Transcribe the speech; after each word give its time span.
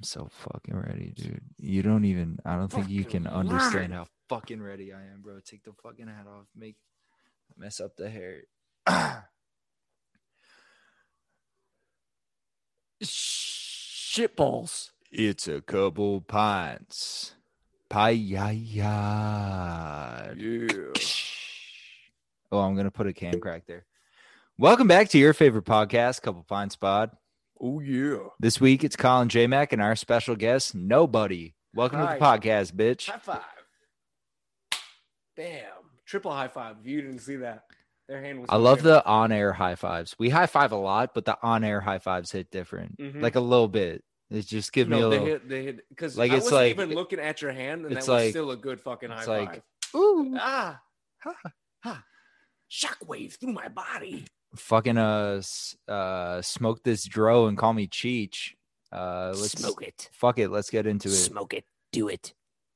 I'm 0.00 0.04
so 0.04 0.28
fucking 0.30 0.74
ready, 0.74 1.12
dude. 1.14 1.42
You 1.58 1.82
don't 1.82 2.06
even. 2.06 2.38
I 2.46 2.56
don't 2.56 2.72
think 2.72 2.88
you 2.88 3.04
can 3.04 3.26
understand 3.26 3.92
how 3.92 4.06
fucking 4.30 4.62
ready 4.62 4.94
I 4.94 5.02
am, 5.12 5.20
bro. 5.20 5.40
Take 5.44 5.62
the 5.64 5.74
fucking 5.82 6.06
hat 6.06 6.24
off. 6.26 6.46
Make 6.56 6.76
mess 7.58 7.82
up 7.82 7.96
the 7.98 8.08
hair. 8.08 8.44
Shitballs. 13.04 14.92
it's 15.12 15.46
a 15.46 15.60
couple 15.60 16.22
pints. 16.22 17.34
Pie 17.90 18.10
Yeah. 18.12 18.54
Oh, 22.50 22.60
I'm 22.60 22.74
gonna 22.74 22.90
put 22.90 23.06
a 23.06 23.12
can 23.12 23.38
crack 23.38 23.66
there. 23.66 23.84
Welcome 24.56 24.88
back 24.88 25.10
to 25.10 25.18
your 25.18 25.34
favorite 25.34 25.66
podcast, 25.66 26.22
Couple 26.22 26.42
Pints 26.42 26.76
Pod. 26.76 27.10
Oh 27.60 27.80
yeah. 27.80 28.18
This 28.38 28.60
week 28.60 28.84
it's 28.84 28.96
Colin 28.96 29.28
J 29.28 29.46
Mac 29.46 29.72
and 29.72 29.82
our 29.82 29.96
special 29.96 30.36
guest, 30.36 30.74
Nobody. 30.74 31.54
Welcome 31.74 32.00
to 32.00 32.14
the 32.14 32.24
podcast, 32.24 32.72
bitch. 32.72 33.08
High 33.08 33.18
five. 33.18 33.40
Bam. 35.36 35.64
Triple 36.06 36.32
high 36.32 36.48
five. 36.48 36.76
If 36.80 36.86
you 36.86 37.02
didn't 37.02 37.20
see 37.20 37.36
that, 37.36 37.64
their 38.08 38.22
hand 38.22 38.40
was. 38.40 38.48
I 38.50 38.56
love 38.56 38.82
there. 38.82 38.94
the 38.94 39.06
on-air 39.06 39.52
high 39.52 39.74
fives. 39.76 40.16
We 40.18 40.30
high 40.30 40.46
five 40.46 40.72
a 40.72 40.76
lot, 40.76 41.14
but 41.14 41.24
the 41.24 41.36
on-air 41.42 41.80
high 41.80 41.98
fives 41.98 42.32
hit 42.32 42.50
different, 42.50 42.98
Mhm. 42.98 43.20
like 43.22 43.36
a 43.36 43.40
little 43.40 43.68
bit. 43.68 44.02
It 44.30 44.46
just 44.46 44.72
give 44.72 44.88
me 44.88 44.96
a 44.96 45.00
they 45.00 45.06
little. 45.06 45.26
hit. 45.26 45.48
They 45.48 45.64
hit 45.64 45.88
because 45.88 46.16
Like, 46.16 46.32
I 46.32 46.36
it's 46.36 46.44
wasn't 46.44 46.60
like- 46.62 46.70
even 46.72 46.90
looking 46.94 47.20
at 47.20 47.42
your 47.42 47.52
hand, 47.52 47.82
and 47.84 47.90
that 47.94 48.00
was 48.00 48.08
like- 48.08 48.30
still 48.30 48.50
a 48.52 48.56
good 48.56 48.80
fucking 48.80 49.10
high 49.10 49.18
it's 49.18 49.28
like, 49.28 49.48
five. 49.50 49.62
Ooh, 49.96 50.34
Ah. 50.38 50.80
Ha, 51.22 51.34
ha. 51.84 52.04
Shockwave 52.70 53.34
through 53.38 53.52
my 53.52 53.68
body. 53.68 54.24
Fucking 54.56 54.98
uh, 54.98 55.42
uh, 55.88 56.42
smoke 56.42 56.82
this 56.82 57.04
dro 57.04 57.46
and 57.46 57.56
call 57.56 57.72
me 57.72 57.86
Cheech. 57.86 58.52
Uh, 58.92 59.28
let's 59.28 59.52
Smoke 59.52 59.82
it. 59.82 60.08
Fuck 60.12 60.38
it, 60.38 60.48
let's 60.50 60.70
get 60.70 60.86
into 60.86 61.08
it. 61.08 61.12
Smoke 61.12 61.54
it. 61.54 61.64
Do 61.92 62.08
it. 62.08 62.34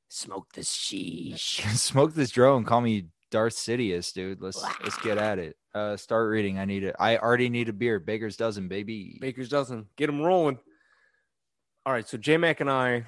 Smoke 0.09 0.53
the 0.53 0.61
sheesh. 0.61 1.61
smoke 1.77 2.13
this 2.13 2.31
dro 2.31 2.57
and 2.57 2.65
call 2.65 2.81
me 2.81 3.07
Darth 3.31 3.55
Sidious, 3.55 4.13
dude. 4.13 4.41
Let's 4.41 4.63
let's 4.83 4.97
get 4.99 5.17
at 5.17 5.39
it. 5.39 5.57
Uh, 5.73 5.97
start 5.97 6.29
reading. 6.29 6.57
I 6.57 6.65
need 6.65 6.83
it. 6.83 6.95
I 6.99 7.17
already 7.17 7.49
need 7.49 7.67
a 7.67 7.73
beer. 7.73 7.99
Baker's 7.99 8.37
dozen, 8.37 8.69
baby. 8.69 9.17
Baker's 9.19 9.49
dozen. 9.49 9.87
Get 9.97 10.07
them 10.07 10.21
rolling. 10.21 10.57
All 11.85 11.91
right, 11.91 12.07
so 12.07 12.17
J 12.17 12.37
Mac 12.37 12.61
and 12.61 12.69
I. 12.69 13.05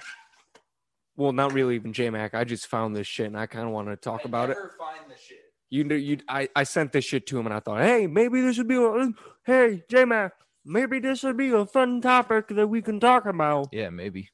Well, 1.16 1.32
not 1.32 1.54
really 1.54 1.76
even 1.76 1.94
J 1.94 2.10
Mac. 2.10 2.34
I 2.34 2.44
just 2.44 2.68
found 2.68 2.96
this 2.96 3.08
shit, 3.08 3.28
and 3.28 3.38
I 3.38 3.46
kind 3.48 3.66
of 3.66 3.72
want 3.72 3.88
to 3.88 3.96
talk 3.96 4.26
about 4.26 4.50
it. 4.50 4.58
Find 4.78 5.10
the 5.10 5.16
shit. 5.16 5.47
You 5.70 5.84
know, 5.84 5.96
you 5.96 6.20
I, 6.30 6.48
I 6.56 6.64
sent 6.64 6.92
this 6.94 7.04
shit 7.06 7.28
to 7.28 7.40
him, 7.40 7.46
and 7.46 7.54
I 7.54 7.60
thought, 7.60 7.82
hey, 7.82 8.08
maybe 8.08 8.42
this 8.42 8.58
would 8.58 8.68
be 8.68 8.76
a 8.78 9.10
hey 9.46 9.84
J 9.90 10.06
Mac, 10.06 10.32
maybe 10.66 11.00
this 11.00 11.24
would 11.24 11.36
be 11.38 11.52
a 11.52 11.66
fun 11.66 12.00
topic 12.02 12.48
that 12.50 12.68
we 12.68 12.82
can 12.82 13.00
talk 13.00 13.26
about. 13.26 13.68
Yeah, 13.72 13.90
maybe. 13.90 14.30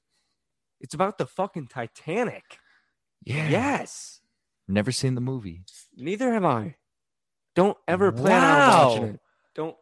It's 0.79 0.93
about 0.93 1.17
the 1.17 1.25
fucking 1.25 1.67
Titanic. 1.67 2.43
Yeah. 3.23 3.47
Yes. 3.49 4.19
Never 4.67 4.91
seen 4.91 5.15
the 5.15 5.21
movie. 5.21 5.61
Neither 5.95 6.31
have 6.33 6.45
I. 6.45 6.75
Don't 7.55 7.77
ever 7.87 8.11
plan 8.11 8.43
on 8.43 8.87
watching 8.89 9.03
it. 9.05 9.19
Don't 9.55 9.75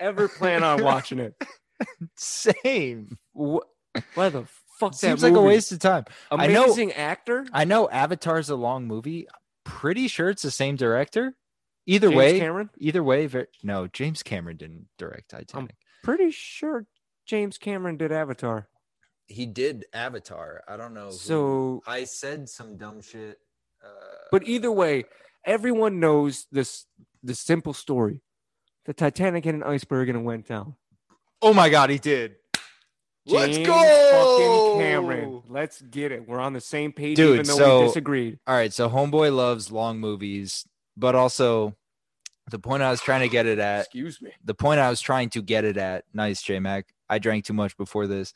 ever 0.00 0.28
plan 0.28 0.62
on 0.64 0.82
watching 0.84 1.18
it. 1.20 1.34
Same. 2.16 3.18
Wh- 3.36 3.58
Why 4.14 4.28
the 4.28 4.44
fuck 4.78 4.94
Seems 4.94 5.22
like 5.22 5.34
a 5.34 5.40
waste 5.40 5.72
of 5.72 5.78
time. 5.78 6.04
I 6.30 6.46
know- 6.48 6.64
Amazing 6.64 6.92
actor. 6.92 7.46
I 7.52 7.64
know 7.64 7.88
Avatar's 7.88 8.50
a 8.50 8.56
long 8.56 8.86
movie. 8.86 9.26
Pretty 9.64 10.08
sure 10.08 10.30
it's 10.30 10.42
the 10.42 10.50
same 10.50 10.76
director. 10.76 11.34
Either 11.86 12.08
James 12.08 12.16
way, 12.18 12.38
Cameron. 12.38 12.70
either 12.78 13.02
way, 13.02 13.26
ver- 13.26 13.48
no, 13.62 13.86
James 13.86 14.22
Cameron 14.22 14.56
didn't 14.56 14.86
direct 14.98 15.30
Titanic. 15.30 15.74
Pretty 16.02 16.30
sure 16.30 16.86
James 17.26 17.58
Cameron 17.58 17.96
did 17.96 18.10
Avatar. 18.12 18.68
he 19.26 19.46
did 19.46 19.84
Avatar. 19.92 20.62
I 20.68 20.76
don't 20.76 20.94
know. 20.94 21.10
So, 21.10 21.82
I 21.86 22.04
said 22.04 22.48
some 22.48 22.76
dumb 22.76 23.00
shit. 23.02 23.38
Uh, 23.84 23.88
but 24.30 24.46
either 24.48 24.70
way, 24.72 25.04
everyone 25.44 26.00
knows 26.00 26.46
this 26.52 26.86
the 27.22 27.34
simple 27.34 27.72
story. 27.74 28.22
The 28.86 28.92
Titanic 28.94 29.44
hit 29.44 29.54
an 29.54 29.62
iceberg 29.62 30.08
and 30.10 30.18
it 30.18 30.22
went 30.22 30.46
down. 30.46 30.76
oh 31.42 31.52
my 31.54 31.68
god, 31.68 31.90
he 31.90 31.98
did. 31.98 32.36
Let's 33.26 33.56
go, 33.58 33.72
Fucking 33.72 34.80
Cameron. 34.86 35.42
Let's 35.48 35.80
get 35.80 36.12
it. 36.12 36.28
We're 36.28 36.40
on 36.40 36.52
the 36.52 36.60
same 36.60 36.92
page, 36.92 37.16
Dude, 37.16 37.34
even 37.40 37.46
though 37.46 37.56
so- 37.56 37.80
we 37.80 37.86
disagreed. 37.86 38.38
All 38.46 38.54
right, 38.54 38.72
so 38.72 38.88
Homeboy 38.88 39.34
loves 39.34 39.72
long 39.72 39.98
movies, 39.98 40.66
but 40.96 41.14
also 41.14 41.74
the 42.50 42.58
point 42.58 42.82
I 42.82 42.90
was 42.90 43.00
trying 43.00 43.22
to 43.22 43.28
get 43.28 43.46
it 43.46 43.58
at 43.58 43.82
Excuse 43.86 44.20
me. 44.20 44.32
the 44.44 44.54
point 44.54 44.78
I 44.80 44.90
was 44.90 45.00
trying 45.00 45.30
to 45.30 45.40
get 45.42 45.64
it 45.64 45.78
at. 45.78 46.04
Nice, 46.12 46.42
J 46.42 46.60
Mac. 46.60 46.92
I 47.08 47.18
drank 47.18 47.46
too 47.46 47.54
much 47.54 47.76
before 47.78 48.06
this. 48.06 48.34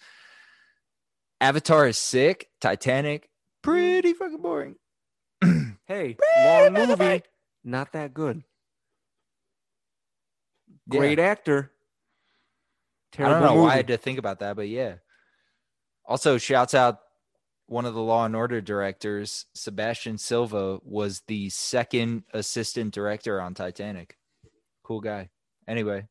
Avatar 1.41 1.87
is 1.87 1.99
sick. 1.99 2.49
Titanic, 2.61 3.29
pretty 3.63 4.13
fucking 4.15 4.41
boring. 4.43 4.77
Hey, 5.87 6.19
long 6.37 6.75
movie, 6.75 7.23
not 7.65 7.93
that 7.93 8.13
good. 8.13 8.43
Yeah. 10.91 10.99
Great 11.01 11.19
actor. 13.13 13.25
I 13.25 13.29
don't 13.31 13.43
know 13.43 13.55
movie. 13.55 13.61
why 13.67 13.73
I 13.73 13.77
had 13.77 13.89
to 13.89 13.97
think 13.97 14.19
about 14.19 14.41
that, 14.41 14.57
but 14.57 14.69
yeah. 14.69 14.95
Also, 16.07 16.39
shouts 16.39 16.75
out 16.75 17.01
one 17.67 17.85
of 17.85 17.95
the 17.95 18.01
Law 18.01 18.25
and 18.25 18.35
Order 18.35 18.61
directors, 18.61 19.45
Sebastian 19.55 20.17
Silva, 20.19 20.79
was 20.83 21.23
the 21.27 21.51
second 21.51 22.25
assistant 22.33 22.95
director 22.95 23.41
on 23.41 23.55
Titanic. 23.55 24.17
Cool 24.85 25.01
guy. 25.01 25.29
Anyway, 25.67 26.07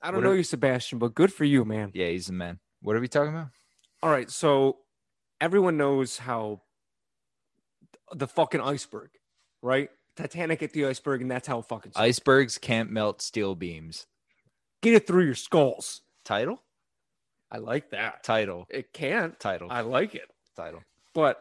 I 0.00 0.10
don't 0.10 0.22
know 0.22 0.30
are- 0.30 0.36
you, 0.36 0.42
Sebastian, 0.42 0.98
but 0.98 1.14
good 1.14 1.32
for 1.32 1.44
you, 1.44 1.64
man. 1.66 1.90
yeah, 1.94 2.08
he's 2.08 2.28
the 2.28 2.32
man. 2.32 2.60
What 2.80 2.96
are 2.96 3.00
we 3.00 3.08
talking 3.08 3.34
about? 3.34 3.48
All 4.02 4.10
right, 4.10 4.30
so 4.30 4.78
everyone 5.40 5.76
knows 5.76 6.16
how 6.18 6.62
the 8.14 8.26
fucking 8.28 8.60
iceberg, 8.60 9.10
right? 9.62 9.90
Titanic 10.16 10.60
hit 10.60 10.72
the 10.72 10.86
iceberg, 10.86 11.20
and 11.20 11.30
that's 11.30 11.46
how 11.46 11.58
it 11.58 11.66
fucking. 11.66 11.92
sank. 11.92 12.02
Icebergs 12.02 12.56
can't 12.56 12.90
melt 12.90 13.20
steel 13.20 13.54
beams. 13.54 14.06
Get 14.82 14.94
it 14.94 15.06
through 15.06 15.24
your 15.26 15.34
skulls. 15.34 16.00
Title? 16.26 16.60
I 17.50 17.58
like 17.58 17.90
that. 17.90 18.24
Title. 18.24 18.66
It 18.68 18.92
can't. 18.92 19.38
Title. 19.38 19.68
I 19.70 19.82
like 19.82 20.16
it. 20.16 20.28
Title. 20.56 20.82
But 21.14 21.40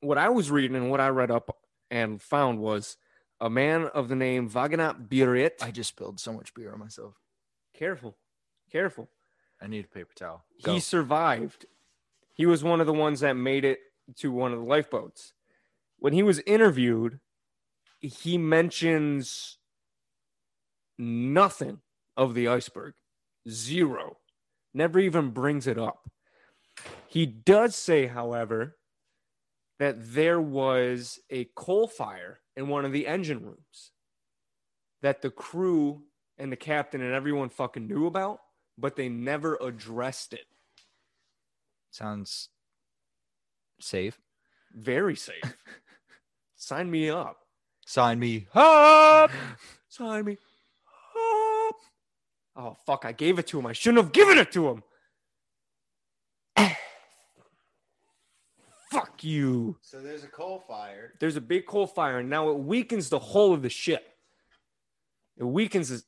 what 0.00 0.18
I 0.18 0.28
was 0.28 0.50
reading 0.50 0.76
and 0.76 0.90
what 0.90 1.00
I 1.00 1.08
read 1.08 1.30
up 1.30 1.56
and 1.90 2.20
found 2.20 2.58
was 2.58 2.96
a 3.40 3.48
man 3.48 3.84
of 3.94 4.08
the 4.08 4.16
name 4.16 4.50
Vaganat 4.50 5.08
Birit. 5.08 5.62
I 5.62 5.70
just 5.70 5.90
spilled 5.90 6.18
so 6.18 6.32
much 6.32 6.52
beer 6.54 6.72
on 6.72 6.80
myself. 6.80 7.14
Careful, 7.72 8.16
careful. 8.70 9.08
I 9.62 9.68
need 9.68 9.84
a 9.84 9.88
paper 9.88 10.12
towel. 10.14 10.44
He 10.56 10.80
survived. 10.80 11.66
He 12.34 12.46
was 12.46 12.64
one 12.64 12.80
of 12.80 12.86
the 12.86 12.92
ones 12.92 13.20
that 13.20 13.34
made 13.34 13.64
it 13.64 13.78
to 14.16 14.32
one 14.32 14.52
of 14.52 14.58
the 14.58 14.64
lifeboats. 14.64 15.32
When 16.00 16.12
he 16.12 16.24
was 16.24 16.40
interviewed, 16.40 17.20
he 18.00 18.38
mentions 18.38 19.58
nothing 20.98 21.80
of 22.16 22.34
the 22.34 22.48
iceberg. 22.48 22.94
Zero. 23.48 24.18
Never 24.74 24.98
even 24.98 25.30
brings 25.30 25.66
it 25.66 25.78
up. 25.78 26.10
He 27.06 27.26
does 27.26 27.74
say, 27.74 28.06
however, 28.06 28.76
that 29.78 29.96
there 30.12 30.40
was 30.40 31.18
a 31.30 31.48
coal 31.54 31.88
fire 31.88 32.40
in 32.56 32.68
one 32.68 32.84
of 32.84 32.92
the 32.92 33.06
engine 33.06 33.42
rooms 33.42 33.92
that 35.02 35.22
the 35.22 35.30
crew 35.30 36.02
and 36.38 36.50
the 36.50 36.56
captain 36.56 37.00
and 37.00 37.14
everyone 37.14 37.48
fucking 37.48 37.86
knew 37.86 38.06
about, 38.06 38.40
but 38.76 38.96
they 38.96 39.08
never 39.08 39.56
addressed 39.60 40.32
it. 40.32 40.46
Sounds 41.90 42.48
safe. 43.80 44.18
Very 44.74 45.16
safe. 45.16 45.42
Sign 46.56 46.90
me 46.90 47.10
up. 47.10 47.38
Sign 47.86 48.18
me 48.18 48.46
up. 48.54 49.30
Sign 49.88 50.24
me. 50.24 50.38
Oh, 52.60 52.76
fuck. 52.86 53.04
I 53.04 53.12
gave 53.12 53.38
it 53.38 53.46
to 53.48 53.58
him. 53.58 53.66
I 53.66 53.72
shouldn't 53.72 54.02
have 54.02 54.12
given 54.12 54.36
it 54.36 54.50
to 54.52 54.68
him. 54.68 54.82
fuck 58.90 59.22
you. 59.22 59.76
So 59.82 60.00
there's 60.00 60.24
a 60.24 60.28
coal 60.28 60.64
fire. 60.66 61.12
There's 61.20 61.36
a 61.36 61.40
big 61.40 61.66
coal 61.66 61.86
fire, 61.86 62.18
and 62.18 62.28
now 62.30 62.50
it 62.50 62.58
weakens 62.58 63.08
the 63.10 63.18
hull 63.18 63.52
of 63.52 63.62
the 63.62 63.68
ship. 63.68 64.04
It 65.36 65.44
weakens 65.44 65.90
it. 65.90 66.02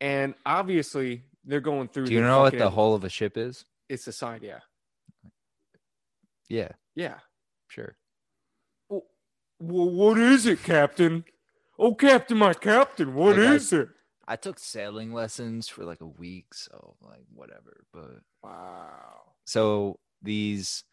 And 0.00 0.34
obviously, 0.46 1.24
they're 1.44 1.60
going 1.60 1.88
through. 1.88 2.06
Do 2.06 2.14
you 2.14 2.20
the 2.20 2.26
know 2.26 2.40
what 2.40 2.52
the 2.52 2.60
fucking- 2.60 2.74
hull 2.74 2.94
of 2.94 3.04
a 3.04 3.08
ship 3.08 3.36
is? 3.36 3.64
It's 3.88 4.04
the 4.04 4.12
side, 4.12 4.42
yeah. 4.42 4.60
Yeah, 6.48 6.70
Yeah. 6.94 7.18
sure. 7.68 7.96
Well, 8.88 9.02
what 9.90 10.18
is 10.18 10.46
it, 10.46 10.62
Captain? 10.62 11.24
Oh, 11.78 11.94
Captain, 11.94 12.38
my 12.38 12.54
Captain, 12.54 13.12
what 13.14 13.36
Like 13.36 13.48
I- 13.72 13.76
it? 13.76 13.88
I 14.30 14.36
took 14.36 14.58
sailing 14.58 15.12
lessons 15.12 15.68
for 15.68 15.84
like 15.84 16.02
a 16.02 16.06
week, 16.06 16.52
so 16.52 16.96
like 17.00 17.24
whatever. 17.34 17.84
But 17.92 18.20
Wow. 18.42 19.32
so 19.46 19.98
these 20.22 20.84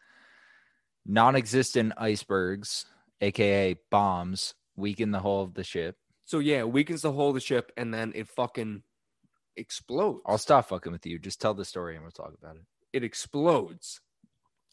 non-existent 1.06 1.94
icebergs, 1.98 2.86
aka 3.22 3.76
bombs, 3.92 4.54
weaken 4.76 5.12
the 5.12 5.20
hull 5.20 5.44
of 5.44 5.54
the 5.54 5.64
ship. 5.64 5.98
So 6.24 6.40
yeah, 6.40 6.60
it 6.60 6.72
weakens 6.72 7.02
the 7.04 7.12
hull 7.12 7.30
of 7.30 7.36
the 7.36 7.42
ship, 7.42 7.72
and 7.78 7.94
then 7.94 8.12
it 8.16 8.28
fucking 8.30 8.84
explodes. 9.58 10.22
I'll 10.26 10.38
stop 10.38 10.70
fucking 10.70 10.92
with 10.92 11.06
you. 11.06 11.20
Just 11.20 11.40
tell 11.42 11.54
the 11.54 11.66
story 11.66 11.96
and 11.96 12.04
we'll 12.04 12.12
talk 12.12 12.34
about 12.42 12.56
it. 12.56 12.64
it 12.94 13.04
explodes. 13.04 14.00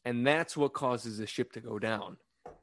And 0.05 0.25
that's 0.27 0.57
what 0.57 0.73
causes 0.73 1.19
the 1.19 1.27
ship 1.27 1.53
to 1.53 1.61
go 1.61 1.79
down. 1.79 2.17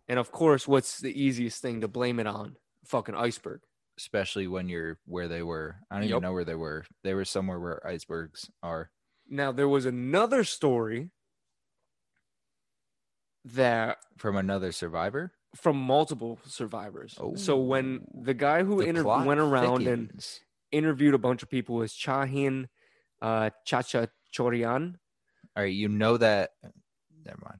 And 0.08 0.18
of 0.20 0.32
course, 0.32 0.68
what's 0.68 1.00
the 1.00 1.22
easiest 1.22 1.62
thing 1.62 1.82
to 1.82 1.88
blame 1.88 2.20
it 2.20 2.28
on? 2.28 2.56
Fucking 2.86 3.16
iceberg. 3.16 3.62
Especially 4.00 4.48
when 4.48 4.70
you're 4.70 4.98
where 5.06 5.28
they 5.28 5.44
were. 5.44 5.76
I 5.92 5.96
don't 5.96 6.04
Yup. 6.06 6.10
even 6.12 6.22
know 6.24 6.34
where 6.34 6.46
they 6.46 6.56
were. 6.56 6.86
They 7.04 7.14
were 7.14 7.26
somewhere 7.26 7.60
where 7.60 7.86
icebergs 7.86 8.50
are. 8.64 8.90
Now, 9.30 9.52
there 9.52 9.68
was 9.68 9.86
another 9.86 10.44
story 10.46 11.12
that 13.46 13.98
From 14.18 14.36
another 14.38 14.72
survivor. 14.72 15.34
from 15.56 15.78
multiple 15.78 16.40
survivors. 16.46 17.18
so 17.36 17.58
when 17.58 18.06
Oh, 18.16 18.22
the 18.24 18.34
guy 18.34 18.64
who 18.64 18.82
The 18.82 18.88
inter- 18.90 19.04
went 19.26 19.40
around 19.40 19.88
and 19.88 20.12
interviewed 20.72 21.14
a 21.14 21.18
bunch 21.20 21.44
of 21.44 21.50
people 21.50 21.76
was 21.76 21.94
Chahin 21.94 22.68
uh, 23.22 23.50
Chacha 23.66 24.10
Chorian. 24.34 24.96
All 25.56 25.64
right, 25.64 25.74
you 25.74 25.90
know 25.90 26.16
that. 26.18 26.52
Never 27.26 27.40
mind. 27.44 27.60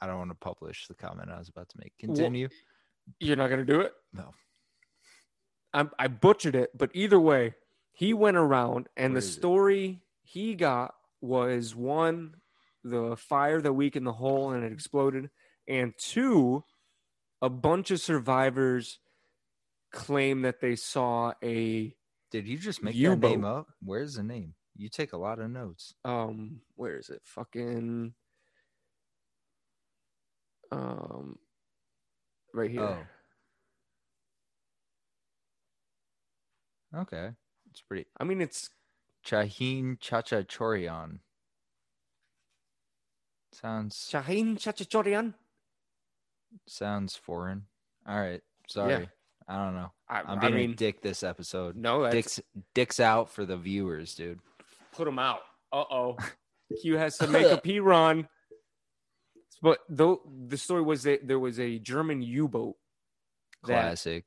I 0.00 0.06
don't 0.06 0.18
want 0.18 0.30
to 0.30 0.36
publish 0.36 0.86
the 0.88 0.94
comment 0.94 1.30
I 1.30 1.38
was 1.38 1.48
about 1.48 1.68
to 1.70 1.78
make. 1.78 1.92
Continue. 1.98 2.48
You're 3.20 3.36
not 3.36 3.48
gonna 3.48 3.64
do 3.64 3.80
it. 3.80 3.92
No. 4.12 4.32
I, 5.76 5.86
I 5.98 6.08
butchered 6.08 6.56
it, 6.56 6.70
but 6.76 6.90
either 6.94 7.20
way, 7.20 7.54
he 7.92 8.14
went 8.14 8.36
around, 8.36 8.88
and 8.96 9.14
the 9.14 9.18
it? 9.18 9.22
story 9.22 10.00
he 10.22 10.54
got 10.54 10.94
was 11.20 11.74
one, 11.74 12.36
the 12.82 13.16
fire 13.16 13.60
that 13.60 13.72
weakened 13.72 14.06
the 14.06 14.12
hole 14.12 14.50
and 14.52 14.64
it 14.64 14.72
exploded, 14.72 15.28
and 15.68 15.92
two, 15.98 16.64
a 17.42 17.50
bunch 17.50 17.90
of 17.90 18.00
survivors 18.00 18.98
claim 19.92 20.42
that 20.42 20.60
they 20.60 20.76
saw 20.76 21.32
a 21.42 21.94
Did 22.30 22.46
you 22.48 22.58
just 22.58 22.82
make 22.82 22.94
that 22.94 22.98
U-boat. 23.00 23.30
name 23.30 23.44
up? 23.44 23.66
Where's 23.84 24.14
the 24.14 24.22
name? 24.22 24.54
You 24.76 24.88
take 24.88 25.12
a 25.12 25.16
lot 25.18 25.38
of 25.38 25.50
notes. 25.50 25.94
um 26.04 26.60
where 26.74 26.98
is 26.98 27.08
it 27.10 27.20
fucking 27.24 28.12
um 30.72 31.38
right 32.52 32.70
here 32.70 32.82
Oh. 32.82 33.06
Okay. 36.96 37.30
It's 37.70 37.82
pretty. 37.82 38.06
i 38.18 38.24
mean 38.24 38.40
it's 38.40 38.70
Chahin 39.26 39.98
Chacha 40.00 40.44
Chorion. 40.48 41.18
Sounds 43.52 44.06
shahin 44.10 44.56
chachachorian 44.56 45.34
sounds 46.66 47.16
foreign. 47.16 47.64
All 48.06 48.18
right. 48.18 48.40
Sorry. 48.68 49.08
I 49.48 49.64
don't 49.64 49.74
know. 49.74 49.92
I, 50.08 50.20
I'm 50.22 50.38
I 50.38 50.48
being 50.48 50.54
mean 50.54 50.70
a 50.72 50.74
dick 50.74 51.02
this 51.02 51.22
episode. 51.22 51.76
no 51.76 52.02
that's 52.02 52.14
Dicks 52.14 52.40
dicks 52.74 53.00
out 53.00 53.30
for 53.30 53.44
the 53.44 53.56
viewers, 53.56 54.14
dude. 54.14 54.40
put 54.92 55.04
them 55.04 55.18
out 55.18 55.40
uh-oh 55.72 56.16
q 56.82 56.96
has 56.96 57.18
to 57.18 57.26
make 57.26 57.46
a 57.46 57.58
p 57.58 57.80
run 57.80 58.28
but 59.62 59.80
though 59.88 60.22
the 60.48 60.56
story 60.56 60.80
was 60.82 61.02
that 61.02 61.26
there 61.26 61.38
was 61.40 61.58
a 61.58 61.78
german 61.80 62.22
u-boat 62.22 62.76
Classic. 63.62 64.24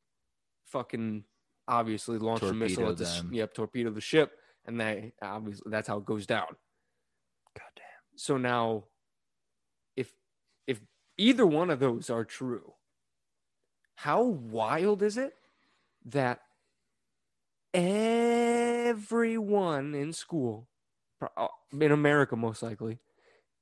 fucking 0.66 1.24
obviously 1.70 2.18
launched 2.18 2.44
a 2.44 2.54
missile 2.54 2.90
at 2.90 2.98
the 2.98 3.06
them. 3.06 3.30
yep 3.32 3.54
torpedo 3.54 3.92
the 3.92 4.02
ship 4.02 4.32
and 4.66 4.82
they 4.82 5.14
obviously 5.22 5.72
that's 5.72 5.88
how 5.88 5.98
it 5.98 6.06
goes 6.06 6.26
down 6.26 6.48
Goddamn. 7.60 7.86
So 8.16 8.38
now, 8.38 8.86
if 9.96 10.12
if 10.68 10.82
either 11.18 11.46
one 11.46 11.70
of 11.70 11.80
those 11.80 12.10
are 12.10 12.26
true, 12.26 12.74
how 13.96 14.24
wild 14.24 15.04
is 15.04 15.18
it 15.18 15.34
that 16.06 16.40
everyone 17.74 19.94
in 19.96 20.14
school, 20.14 20.68
uh, 21.36 21.48
in 21.80 21.92
America 21.92 22.36
most 22.36 22.64
likely, 22.64 23.00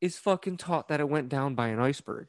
is 0.02 0.18
fucking 0.18 0.58
taught 0.58 0.88
that 0.90 1.00
it 1.00 1.10
went 1.10 1.30
down 1.30 1.56
by 1.56 1.70
an 1.70 1.80
iceberg? 1.80 2.28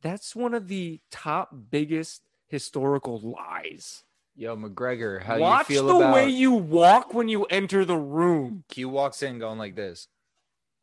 That's 0.00 0.36
one 0.36 0.54
of 0.54 0.68
the 0.68 1.00
top 1.10 1.50
biggest 1.70 2.22
historical 2.48 3.20
lies. 3.20 4.02
Yo, 4.34 4.56
McGregor, 4.56 5.22
how 5.22 5.38
Watch 5.38 5.68
you 5.68 5.76
feel 5.76 5.90
about 5.90 5.98
the 5.98 6.04
about 6.04 6.14
way 6.14 6.28
you 6.28 6.52
walk 6.52 7.12
when 7.12 7.28
you 7.28 7.44
enter 7.46 7.84
the 7.84 7.96
room. 7.96 8.64
Q 8.68 8.88
walks 8.88 9.22
in 9.22 9.38
going 9.38 9.58
like 9.58 9.74
this? 9.74 10.08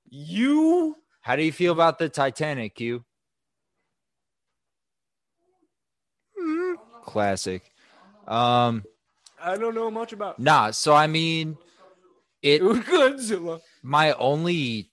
You 0.09 0.97
How 1.21 1.35
do 1.35 1.43
you 1.43 1.51
feel 1.51 1.71
about 1.71 1.97
the 1.97 2.09
Titanic, 2.09 2.75
Q? 2.75 3.03
Classic. 7.03 7.63
Um, 8.27 8.83
I 9.41 9.57
don't 9.57 9.75
know 9.75 9.91
much 9.91 10.11
about 10.11 10.39
nah, 10.39 10.71
so 10.71 10.93
I 10.93 11.07
mean 11.07 11.57
it 12.41 12.61
Godzilla. 12.61 13.61
my 13.83 14.13
only 14.13 14.91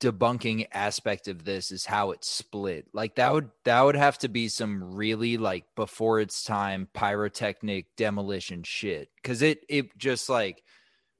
debunking 0.00 0.66
aspect 0.72 1.28
of 1.28 1.44
this 1.44 1.70
is 1.70 1.84
how 1.84 2.10
it's 2.10 2.28
split. 2.28 2.86
Like 2.92 3.16
that 3.16 3.32
would 3.32 3.50
that 3.64 3.80
would 3.82 3.96
have 3.96 4.18
to 4.18 4.28
be 4.28 4.48
some 4.48 4.94
really 4.94 5.36
like 5.36 5.64
before 5.76 6.20
its 6.20 6.42
time 6.42 6.88
pyrotechnic 6.94 7.86
demolition 7.96 8.62
shit 8.62 9.10
cuz 9.22 9.42
it 9.42 9.64
it 9.68 9.96
just 9.98 10.28
like 10.28 10.64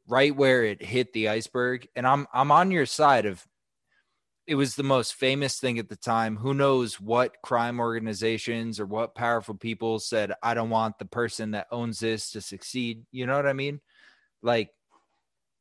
right 0.08 0.34
where 0.34 0.64
it 0.64 0.82
hit 0.82 1.12
the 1.12 1.28
iceberg 1.28 1.86
and 1.94 2.06
I'm 2.06 2.26
I'm 2.32 2.50
on 2.50 2.70
your 2.70 2.86
side 2.86 3.26
of 3.26 3.46
it 4.46 4.54
was 4.56 4.74
the 4.74 4.82
most 4.82 5.14
famous 5.14 5.60
thing 5.60 5.78
at 5.78 5.88
the 5.88 5.94
time. 5.94 6.36
Who 6.36 6.54
knows 6.54 6.98
what 6.98 7.36
crime 7.42 7.78
organizations 7.78 8.80
or 8.80 8.86
what 8.86 9.14
powerful 9.14 9.54
people 9.54 10.00
said 10.00 10.32
I 10.42 10.54
don't 10.54 10.70
want 10.70 10.98
the 10.98 11.04
person 11.04 11.52
that 11.52 11.68
owns 11.70 12.00
this 12.00 12.32
to 12.32 12.40
succeed. 12.40 13.04
You 13.12 13.26
know 13.26 13.36
what 13.36 13.46
I 13.46 13.52
mean? 13.52 13.80
Like 14.42 14.70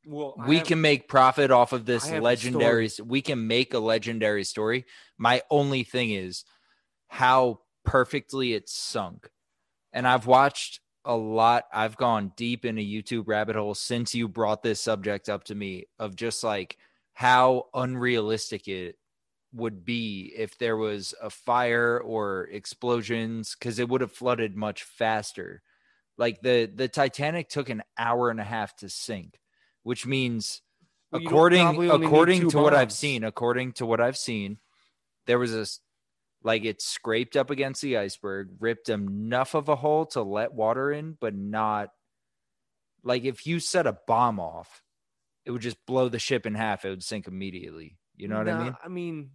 Well, 0.09 0.35
we 0.47 0.57
have- 0.57 0.67
can 0.67 0.81
make 0.81 1.07
profit 1.07 1.51
off 1.51 1.71
of 1.71 1.85
this 1.85 2.05
I 2.05 2.13
have 2.15 2.21
a 2.21 2.25
legendary 2.25 2.89
we 3.03 3.21
can 3.21 3.47
make 3.47 3.73
a 3.73 3.79
legendary 3.79 4.43
story. 4.43 4.85
My 5.17 5.43
only 5.49 5.83
thing 5.83 6.11
is 6.11 6.45
how 7.07 7.61
perfectly 7.83 8.53
it's 8.53 8.73
sunk. 8.73 9.29
And 9.93 10.07
i've 10.07 10.27
watched 10.27 10.81
a 11.05 11.15
lot 11.15 11.65
i've 11.73 11.97
gone 11.97 12.33
deep 12.35 12.65
in 12.65 12.77
a 12.77 12.85
youtube 12.85 13.23
rabbit 13.27 13.55
hole 13.55 13.73
since 13.73 14.13
you 14.13 14.27
brought 14.27 14.61
this 14.61 14.81
subject 14.81 15.29
up 15.29 15.45
to 15.45 15.55
me 15.55 15.85
of 15.97 16.15
just 16.15 16.43
like 16.43 16.77
how 17.13 17.65
unrealistic 17.73 18.67
it 18.67 18.95
would 19.53 19.83
be 19.83 20.31
if 20.35 20.57
there 20.57 20.77
was 20.77 21.13
a 21.21 21.29
fire 21.29 21.99
or 21.99 22.47
explosions 22.51 23.55
because 23.57 23.79
it 23.79 23.89
would 23.89 24.01
have 24.01 24.11
flooded 24.11 24.55
much 24.55 24.83
faster. 24.83 25.61
Like 26.17 26.41
the 26.41 26.71
the 26.73 26.87
titanic 26.87 27.49
took 27.49 27.69
an 27.69 27.83
hour 27.97 28.29
and 28.29 28.39
a 28.39 28.43
half 28.43 28.75
to 28.77 28.89
sink 28.89 29.39
which 29.89 30.05
means 30.05 30.61
Well, 31.11 31.23
according 31.25 31.63
probably 31.63 31.89
only 31.89 31.97
need 32.01 32.05
according 32.05 32.49
to 32.51 32.59
what 32.59 32.75
I've 32.75 32.91
seen, 32.91 33.23
according 33.23 33.71
to 33.73 33.87
what 33.87 33.99
I've 33.99 34.17
seen, 34.17 34.59
there 35.25 35.39
was 35.39 35.55
a 35.55 35.65
like 36.43 36.63
it 36.63 36.79
scraped 36.79 37.35
up 37.35 37.49
against 37.49 37.81
the 37.81 37.97
iceberg, 37.97 38.49
ripped 38.59 38.89
enough 38.89 39.55
of 39.55 39.67
a 39.67 39.75
hole 39.75 40.05
to 40.13 40.21
let 40.21 40.53
water 40.53 40.91
in, 40.91 41.17
but 41.19 41.33
not 41.33 41.89
like 43.03 43.23
if 43.25 43.47
you 43.47 43.59
set 43.59 43.87
a 43.87 43.97
bomb 44.05 44.39
off, 44.39 44.83
it 45.43 45.49
would 45.49 45.63
just 45.63 45.83
blow 45.87 46.07
the 46.07 46.19
ship 46.19 46.45
in 46.45 46.53
half. 46.53 46.85
It 46.85 46.89
would 46.91 47.03
sink 47.03 47.27
immediately. 47.27 47.97
You 48.15 48.27
know 48.27 48.37
what 48.37 48.47
I 48.47 48.63
mean? 48.63 48.75
I 48.85 48.89
mean, 48.89 49.31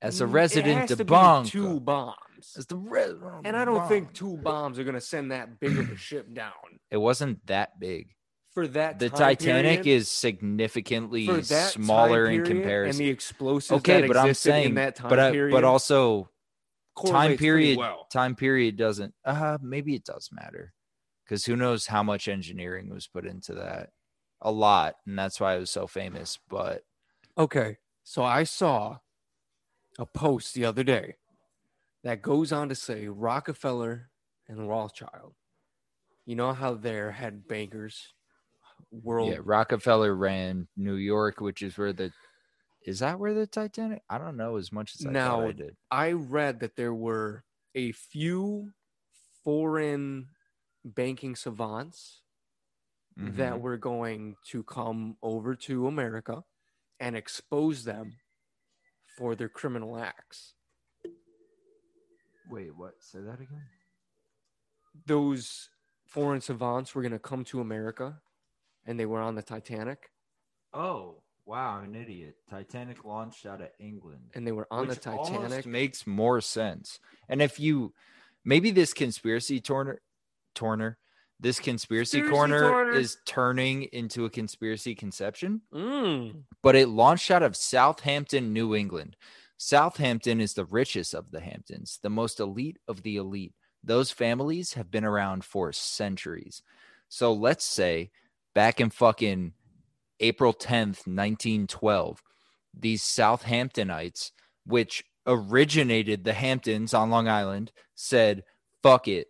As 0.00 0.22
a 0.22 0.26
resident 0.26 0.88
to 0.88 0.96
debunk, 0.96 1.48
two 1.48 1.80
bombs, 1.80 2.54
as 2.56 2.64
the 2.64 2.76
resident 2.76 3.42
and 3.44 3.58
I 3.58 3.66
don't 3.66 3.86
think 3.88 4.14
two 4.14 4.38
bombs 4.38 4.78
are 4.78 4.84
gonna 4.84 5.02
send 5.02 5.32
that 5.32 5.60
big 5.60 5.76
of 5.78 5.90
a 5.90 5.96
ship 5.98 6.32
down 6.32 6.80
it 6.90 6.96
wasn't 6.96 7.46
that 7.46 7.78
big. 7.78 8.14
For 8.54 8.66
that. 8.68 8.98
The 8.98 9.10
Titanic 9.10 9.82
period, 9.82 9.86
is 9.86 10.10
significantly 10.10 11.26
for 11.26 11.40
that 11.40 11.72
time 11.72 11.82
smaller 11.82 12.26
in 12.26 12.30
period 12.30 12.50
and 12.50 12.60
comparison. 12.62 13.04
the 13.04 13.10
explosives. 13.10 13.78
Okay, 13.78 14.02
that 14.02 14.08
but 14.08 14.16
I'm 14.16 14.34
saying, 14.34 14.70
in 14.70 14.74
that 14.74 14.96
time 14.96 15.10
but 15.10 15.18
I, 15.18 15.30
period, 15.30 15.52
but 15.52 15.64
also 15.64 16.30
time 17.06 17.36
period 17.36 17.78
well. 17.78 18.06
time 18.12 18.34
period 18.36 18.76
doesn't 18.76 19.14
uh 19.24 19.56
maybe 19.62 19.94
it 19.94 20.04
does 20.04 20.28
matter 20.30 20.74
because 21.24 21.44
who 21.44 21.56
knows 21.56 21.86
how 21.86 22.02
much 22.02 22.28
engineering 22.28 22.90
was 22.90 23.06
put 23.06 23.24
into 23.24 23.54
that 23.54 23.90
a 24.42 24.52
lot 24.52 24.96
and 25.06 25.18
that's 25.18 25.40
why 25.40 25.56
it 25.56 25.58
was 25.58 25.70
so 25.70 25.86
famous 25.86 26.38
but 26.50 26.82
Okay, 27.38 27.78
so 28.04 28.22
I 28.22 28.44
saw 28.44 28.98
a 29.98 30.04
post 30.04 30.52
the 30.52 30.66
other 30.66 30.84
day 30.84 31.16
that 32.04 32.20
goes 32.20 32.52
on 32.52 32.68
to 32.68 32.74
say 32.74 33.08
Rockefeller 33.08 34.10
and 34.48 34.68
Rothschild. 34.68 35.34
You 36.26 36.36
know 36.36 36.52
how 36.52 36.74
they're 36.74 37.12
head 37.12 37.48
bankers, 37.48 38.12
world. 38.92 39.28
yeah 39.28 39.38
rockefeller 39.42 40.14
ran 40.14 40.68
new 40.76 40.96
york 40.96 41.40
which 41.40 41.62
is 41.62 41.76
where 41.78 41.92
the 41.92 42.12
is 42.86 42.98
that 43.00 43.18
where 43.18 43.34
the 43.34 43.46
titanic 43.46 44.02
i 44.10 44.18
don't 44.18 44.36
know 44.36 44.56
as 44.56 44.72
much 44.72 44.94
as 44.94 45.06
i 45.06 45.10
Now, 45.12 45.40
i 45.48 45.52
did 45.52 45.76
I 45.90 46.12
read 46.12 46.60
that 46.60 46.76
there 46.76 46.94
were 46.94 47.44
a 47.74 47.92
few 47.92 48.72
foreign 49.44 50.28
banking 50.84 51.36
savants 51.36 52.22
that 53.22 53.58
Mhm. 53.58 53.60
were 53.60 53.76
going 53.76 54.36
to 54.46 54.62
come 54.64 55.16
over 55.22 55.54
to 55.54 55.86
America 55.86 56.44
and 57.00 57.16
expose 57.16 57.84
them 57.84 58.20
for 59.16 59.34
their 59.34 59.48
criminal 59.48 59.96
acts. 59.98 60.54
wait 62.50 62.74
what 62.76 63.02
say 63.02 63.20
that 63.20 63.40
again 63.40 63.62
Those 65.06 65.70
foreign 66.06 66.40
savants 66.40 66.94
were 66.94 67.02
going 67.02 67.12
to 67.12 67.18
come 67.18 67.44
to 67.46 67.60
America 67.60 68.20
and 68.86 68.98
they 68.98 69.06
were 69.06 69.20
on 69.20 69.34
the 69.34 69.42
Titanic. 69.42 70.10
oh 70.74 71.16
Wow, 71.44 71.78
I'm 71.78 71.86
an 71.86 71.96
idiot. 71.96 72.36
Titanic 72.48 73.04
launched 73.04 73.46
out 73.46 73.60
of 73.60 73.68
England. 73.80 74.30
and 74.34 74.46
they 74.46 74.52
were 74.52 74.68
on 74.70 74.86
the 74.86 74.94
Titanic. 74.94 75.66
makes 75.66 76.06
more 76.06 76.40
sense. 76.40 77.00
And 77.28 77.42
if 77.42 77.58
you 77.58 77.92
maybe 78.44 78.70
this 78.70 78.94
conspiracy 78.94 79.60
torner 79.60 79.96
torner 80.54 80.96
this 81.40 81.58
conspiracy 81.58 82.20
Conspiracy 82.20 82.30
corner 82.36 82.70
corner. 82.70 82.92
is 82.92 83.16
turning 83.26 83.82
into 83.92 84.24
a 84.24 84.30
conspiracy 84.30 84.94
conception, 84.94 85.62
Mm. 85.74 86.44
but 86.62 86.76
it 86.76 86.88
launched 86.88 87.32
out 87.32 87.42
of 87.42 87.56
Southampton, 87.56 88.52
New 88.52 88.76
England. 88.76 89.16
Southampton 89.56 90.40
is 90.40 90.54
the 90.54 90.64
richest 90.64 91.14
of 91.14 91.32
the 91.32 91.40
Hamptons, 91.40 91.98
the 92.02 92.10
most 92.10 92.38
elite 92.38 92.78
of 92.86 93.02
the 93.02 93.16
elite. 93.16 93.54
Those 93.82 94.12
families 94.12 94.74
have 94.74 94.90
been 94.92 95.04
around 95.04 95.44
for 95.44 95.72
centuries. 95.72 96.62
So 97.08 97.32
let's 97.32 97.64
say 97.64 98.12
back 98.54 98.80
in 98.80 98.90
fucking 98.90 99.52
April 100.20 100.52
10th, 100.52 101.06
1912, 101.06 102.22
these 102.78 103.02
Southamptonites, 103.02 104.30
which 104.66 105.04
originated 105.26 106.24
the 106.24 106.32
Hamptons 106.32 106.94
on 106.94 107.10
Long 107.10 107.28
Island, 107.28 107.72
said, 107.94 108.44
fuck 108.82 109.08
it. 109.08 109.28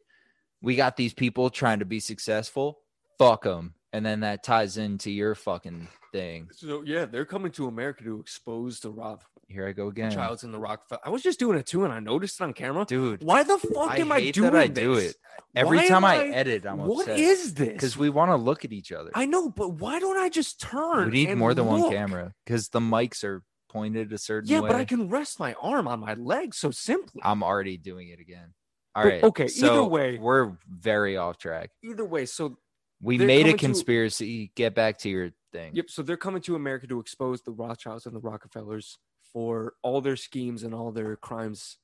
We 0.61 0.77
got 0.77 0.97
these 0.97 1.15
people 1.15 1.51
trying 1.51 1.81
to 1.81 1.85
be 1.85 2.01
successful. 2.01 2.79
Fuck 3.19 3.45
them. 3.45 3.75
And 3.93 4.07
then 4.07 4.21
that 4.21 4.43
ties 4.43 4.77
into 4.77 5.11
your 5.11 5.35
fucking 5.35 5.89
thing. 6.13 6.49
So 6.53 6.83
yeah, 6.87 7.05
they're 7.05 7.25
coming 7.25 7.53
to 7.53 7.67
America 7.67 8.05
to 8.05 8.21
expose 8.21 8.81
the 8.81 8.91
Rock 8.91 9.25
Here 9.53 9.67
I 9.69 9.73
go 9.73 9.89
again. 9.89 10.11
Childs 10.11 10.43
and 10.45 10.53
the 10.55 10.59
Rockefeller. 10.59 11.01
I 11.05 11.11
was 11.11 11.23
just 11.23 11.39
doing 11.39 11.59
it 11.59 11.67
too, 11.67 11.85
and 11.85 11.93
I 11.93 12.01
noticed 12.01 12.41
it 12.41 12.45
on 12.45 12.53
camera. 12.55 12.85
Dude, 12.85 13.23
Why 13.23 13.43
the 13.43 13.59
fuck 13.59 13.91
I 13.91 13.97
am 13.99 14.11
I 14.11 14.31
doing 14.31 14.55
I 14.55 14.67
this? 14.69 14.83
do 14.83 14.95
it. 14.95 15.17
every 15.55 15.79
Why 15.79 15.89
time 15.89 15.97
am 15.99 16.05
I, 16.07 16.27
edit, 16.29 16.65
I'm 16.67 16.79
What 16.79 17.03
upset. 17.09 17.19
is 17.19 17.55
this? 17.55 17.73
Because 17.73 17.97
we 17.97 18.09
want 18.11 18.31
to 18.31 18.37
look 18.37 18.65
at 18.65 18.73
each 18.73 18.91
other. 18.93 19.11
I 19.15 19.27
know, 19.27 19.51
but 19.51 19.75
why 19.75 19.99
don't 20.01 20.17
I 20.19 20.29
just 20.29 20.61
turn? 20.61 21.11
we 21.11 21.27
need 21.27 21.35
more 21.37 21.55
than 21.55 21.67
one 21.67 21.91
camera 21.91 22.33
because 22.47 22.69
the 22.71 22.81
mics 22.81 23.23
are 23.25 23.43
pointed 23.71 24.13
a 24.13 24.19
certain 24.19 24.49
way. 24.49 24.55
Yeah, 24.55 24.61
way. 24.61 24.69
but 24.71 24.77
I 24.77 24.85
can 24.85 25.09
rest 25.09 25.39
my 25.39 25.55
arm 25.55 25.87
on 25.89 26.01
my 26.01 26.15
leg 26.15 26.55
so 26.55 26.71
simply. 26.71 27.21
I'm 27.25 27.43
already 27.43 27.77
doing 27.77 28.09
it 28.09 28.21
again. 28.21 28.55
All 28.95 29.05
But, 29.05 29.09
right. 29.11 29.23
okay, 29.25 29.47
either 29.57 29.85
way- 29.85 30.19
we're 30.19 30.53
very 30.69 31.17
off 31.17 31.39
track. 31.39 31.71
Either 31.83 32.05
way, 32.05 32.27
so 32.27 32.59
We 33.01 33.17
made 33.19 33.41
a 33.41 33.43
coming 33.45 33.57
to- 33.57 33.65
conspiracy. 33.67 34.53
Get 34.55 34.75
back 34.75 34.99
to 34.99 35.09
your 35.09 35.31
thing. 35.53 35.75
Yep. 35.75 35.87
So 35.91 36.03
they're 36.03 36.17
coming 36.19 36.43
to 36.43 36.55
America 36.57 36.87
to 36.87 37.01
expose 37.01 37.41
the 37.43 37.51
Rothschilds 37.53 38.05
and 38.07 38.15
the 38.15 38.21
Rockefellers 38.21 38.99
for 39.33 39.75
all 39.83 40.01
their 40.01 40.17
schemes 40.17 40.63
and 40.63 40.75
all 40.75 40.93
their 40.93 41.17
crimes. 41.17 41.79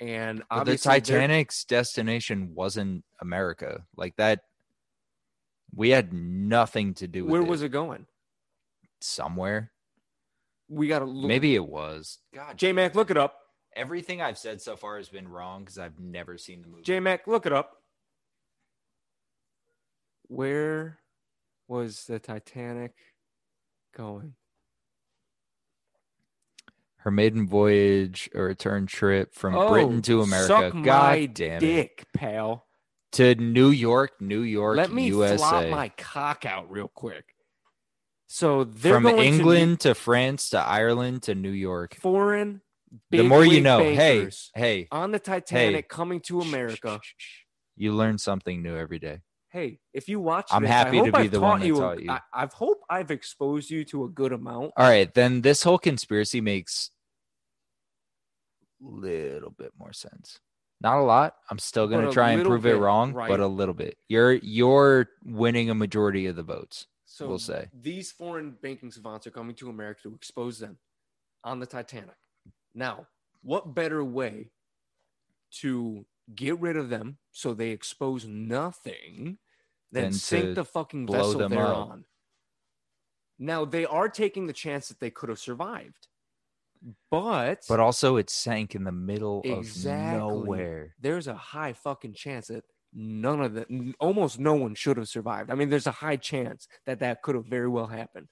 And 0.00 0.42
But 0.50 0.64
the 0.64 0.76
Titanic's 0.78 1.64
destination 1.64 2.52
wasn't 2.54 3.04
America. 3.20 3.84
Like 3.96 4.16
that. 4.16 4.40
We 5.74 5.90
had 5.90 6.12
nothing 6.12 6.94
to 6.94 7.08
do 7.08 7.24
with 7.24 7.32
Where 7.32 7.42
it. 7.42 7.48
was 7.48 7.62
it 7.62 7.70
going? 7.70 8.06
Somewhere. 9.00 9.70
We 10.68 10.88
got 10.88 11.00
to 11.00 11.04
look. 11.04 11.26
Maybe 11.28 11.54
it 11.54 11.66
was. 11.66 12.18
God, 12.34 12.56
J 12.56 12.72
Mac, 12.72 12.94
look 12.94 13.10
it 13.10 13.16
up. 13.16 13.38
everything 13.76 14.20
I've 14.22 14.38
said 14.38 14.60
so 14.60 14.76
far 14.76 14.96
has 14.96 15.08
been 15.08 15.28
wrong 15.28 15.60
because 15.64 15.78
I've 15.78 15.98
never 16.00 16.36
seen 16.38 16.62
the 16.62 16.68
movie. 16.68 16.82
J 16.82 17.00
Mac, 17.00 17.26
look 17.26 17.44
it 17.46 17.52
up. 17.52 17.72
Where 20.28 20.98
was 21.66 22.04
the 22.04 22.18
Titanic 22.18 22.92
going? 23.96 24.34
Her 26.98 27.10
maiden 27.10 27.46
voyage, 27.46 28.28
a 28.34 28.42
return 28.42 28.86
trip 28.86 29.34
from 29.34 29.54
Britain 29.68 29.98
oh, 29.98 30.00
to 30.00 30.22
America. 30.22 30.72
Oh, 30.74 30.82
God 30.82 31.34
damn 31.34 31.62
it. 31.62 32.04
pal. 32.12 32.66
To 33.12 33.34
New 33.36 33.70
York, 33.70 34.20
New 34.20 34.42
York, 34.42 34.76
Let 34.76 34.92
me 34.92 35.06
USA. 35.06 35.36
flop 35.36 35.68
my 35.68 35.88
cock 35.90 36.44
out 36.44 36.70
real 36.70 36.88
quick. 36.88 37.24
So 38.26 38.64
they're 38.64 38.94
From 38.94 39.04
going 39.04 39.16
to 39.16 39.22
England 39.22 39.80
to, 39.80 39.94
France 39.94 40.50
to 40.50 40.58
Ireland 40.58 41.22
to 41.22 41.34
New 41.34 41.50
York. 41.50 41.94
foreign. 41.94 42.60
the 43.10 43.22
more 43.22 43.44
you 43.44 43.62
know. 43.62 43.78
Hey, 43.78 44.28
hey, 44.54 44.88
on 44.90 45.12
the 45.12 45.18
Titanic 45.18 45.88
coming 45.88 46.20
to 46.22 46.40
America. 46.40 47.00
You 47.76 47.92
learn 47.92 48.18
something 48.18 48.62
new 48.62 48.76
every 48.76 48.98
day. 48.98 49.20
Hey, 49.50 49.80
if 49.94 50.08
you 50.08 50.20
watch, 50.20 50.48
I'm 50.50 50.62
this, 50.62 50.70
happy 50.70 51.00
I 51.00 51.04
to 51.06 51.12
be 51.12 51.18
I've 51.18 51.30
the 51.30 51.40
one 51.40 51.62
you, 51.62 51.76
taught 51.76 52.02
you. 52.02 52.10
I, 52.10 52.20
I've 52.34 52.52
hope 52.52 52.82
I've 52.90 53.10
exposed 53.10 53.70
you 53.70 53.84
to 53.86 54.04
a 54.04 54.08
good 54.08 54.32
amount. 54.32 54.72
All 54.76 54.88
right, 54.88 55.12
then 55.12 55.40
this 55.40 55.62
whole 55.62 55.78
conspiracy 55.78 56.40
makes 56.42 56.90
a 58.82 58.86
little 58.86 59.50
bit 59.50 59.72
more 59.78 59.92
sense. 59.92 60.38
Not 60.80 60.98
a 60.98 61.02
lot. 61.02 61.34
I'm 61.50 61.58
still 61.58 61.88
gonna 61.88 62.12
try 62.12 62.32
and 62.32 62.44
prove 62.44 62.66
it 62.66 62.74
wrong, 62.74 63.12
right. 63.12 63.28
but 63.28 63.40
a 63.40 63.46
little 63.46 63.74
bit. 63.74 63.96
You're 64.08 64.34
you're 64.34 65.08
winning 65.24 65.70
a 65.70 65.74
majority 65.74 66.26
of 66.26 66.36
the 66.36 66.42
votes. 66.42 66.86
So 67.06 67.26
We'll 67.26 67.38
say. 67.38 67.68
these 67.72 68.12
foreign 68.12 68.54
banking 68.62 68.92
savants 68.92 69.26
are 69.26 69.30
coming 69.30 69.56
to 69.56 69.70
America 69.70 70.02
to 70.04 70.14
expose 70.14 70.58
them 70.58 70.76
on 71.42 71.58
the 71.58 71.66
Titanic. 71.66 72.14
Now, 72.74 73.06
what 73.42 73.74
better 73.74 74.04
way 74.04 74.50
to 75.60 76.04
get 76.34 76.58
rid 76.60 76.76
of 76.76 76.88
them 76.90 77.18
so 77.30 77.54
they 77.54 77.70
expose 77.70 78.26
nothing 78.26 79.38
then, 79.90 80.12
sink 80.12 80.54
the 80.54 80.64
fucking 80.64 81.08
vessel 81.08 81.44
they're 81.46 81.74
up. 81.74 81.74
on? 81.74 82.06
Now 83.38 83.64
they 83.64 83.86
are 83.86 84.08
taking 84.08 84.46
the 84.46 84.52
chance 84.52 84.88
that 84.88 85.00
they 85.00 85.10
could 85.10 85.28
have 85.28 85.38
survived, 85.38 86.08
but 87.10 87.64
But 87.68 87.80
also 87.80 88.16
it 88.16 88.30
sank 88.30 88.74
in 88.74 88.84
the 88.84 88.92
middle 88.92 89.44
Exactly. 89.44 90.60
of 90.62 90.66
nowhere. 90.66 90.96
there's 90.98 91.26
a 91.26 91.34
high 91.34 91.72
fucking 91.72 92.14
chance 92.14 92.48
that 92.48 92.64
none 92.92 93.40
of 93.40 93.54
the 93.54 93.94
almost 94.00 94.38
no 94.38 94.54
one 94.54 94.74
should 94.74 94.96
have 94.96 95.08
survived. 95.08 95.50
I 95.50 95.54
mean, 95.54 95.68
there's 95.68 95.86
a 95.86 95.92
high 95.92 96.16
chance 96.16 96.66
that 96.86 97.00
that 97.00 97.22
could 97.22 97.34
have 97.36 97.46
very 97.46 97.68
well 97.68 97.86
happened. 97.86 98.28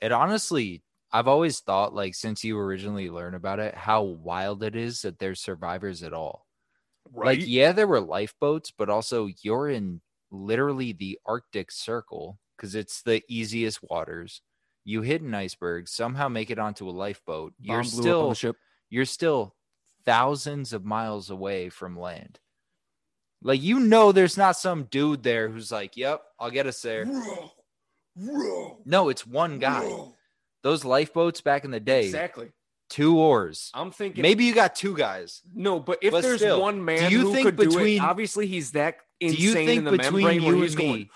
It 0.00 0.10
honestly 0.12 0.84
I've 1.12 1.28
always 1.28 1.60
thought 1.60 1.94
like 1.94 2.14
since 2.14 2.42
you 2.44 2.58
originally 2.58 3.10
learned 3.10 3.36
about 3.36 3.58
it, 3.60 3.74
how 3.74 4.02
wild 4.02 4.62
it 4.62 4.74
is 4.74 5.02
that 5.02 5.18
there's 5.18 5.40
survivors 5.40 6.02
at 6.02 6.12
all. 6.14 6.45
Like, 7.14 7.40
yeah, 7.46 7.72
there 7.72 7.86
were 7.86 8.00
lifeboats, 8.00 8.72
but 8.76 8.88
also 8.88 9.28
you're 9.42 9.68
in 9.68 10.00
literally 10.30 10.92
the 10.92 11.18
Arctic 11.26 11.70
Circle 11.70 12.38
because 12.56 12.74
it's 12.74 13.02
the 13.02 13.22
easiest 13.28 13.80
waters. 13.82 14.42
You 14.84 15.02
hit 15.02 15.22
an 15.22 15.34
iceberg, 15.34 15.88
somehow 15.88 16.28
make 16.28 16.50
it 16.50 16.58
onto 16.58 16.88
a 16.88 16.92
lifeboat. 16.92 17.54
You're 17.58 17.78
Bomb 17.78 17.78
on 17.78 17.84
still 17.84 18.34
ship. 18.34 18.56
you're 18.88 19.04
still 19.04 19.54
thousands 20.04 20.72
of 20.72 20.84
miles 20.84 21.30
away 21.30 21.68
from 21.68 21.98
land. 21.98 22.38
Like 23.42 23.62
you 23.62 23.80
know 23.80 24.12
there's 24.12 24.36
not 24.36 24.56
some 24.56 24.84
dude 24.84 25.22
there 25.22 25.48
who's 25.48 25.70
like, 25.72 25.96
"Yep, 25.96 26.22
I'll 26.38 26.50
get 26.50 26.66
us 26.66 26.80
there." 26.82 27.06
No, 28.84 29.08
it's 29.08 29.26
one 29.26 29.58
guy. 29.58 29.90
Those 30.62 30.84
lifeboats 30.84 31.40
back 31.40 31.64
in 31.64 31.70
the 31.70 31.80
day, 31.80 32.06
Exactly. 32.06 32.50
Two 32.88 33.18
oars. 33.18 33.70
I'm 33.74 33.90
thinking 33.90 34.22
Maybe 34.22 34.44
you 34.44 34.54
got 34.54 34.76
two 34.76 34.96
guys. 34.96 35.42
no, 35.54 35.80
but 35.80 35.98
if 36.02 36.12
But 36.12 36.22
there's 36.22 36.40
still, 36.40 36.60
one 36.60 36.84
man 36.84 37.08
do 37.10 37.16
you 37.16 37.22
who 37.22 37.32
think 37.32 37.46
could 37.46 37.56
do 37.56 37.66
between- 37.68 37.98
it, 37.98 38.04
obviously 38.04 38.46
he's 38.46 38.70
that 38.72 38.98
Do 39.20 39.26
insane 39.26 39.40
you 39.42 39.52
think 39.54 39.78
in 39.78 39.84
the 39.84 39.90
between 39.92 40.42
you 40.42 40.62
and 40.62 40.74
me, 40.76 41.10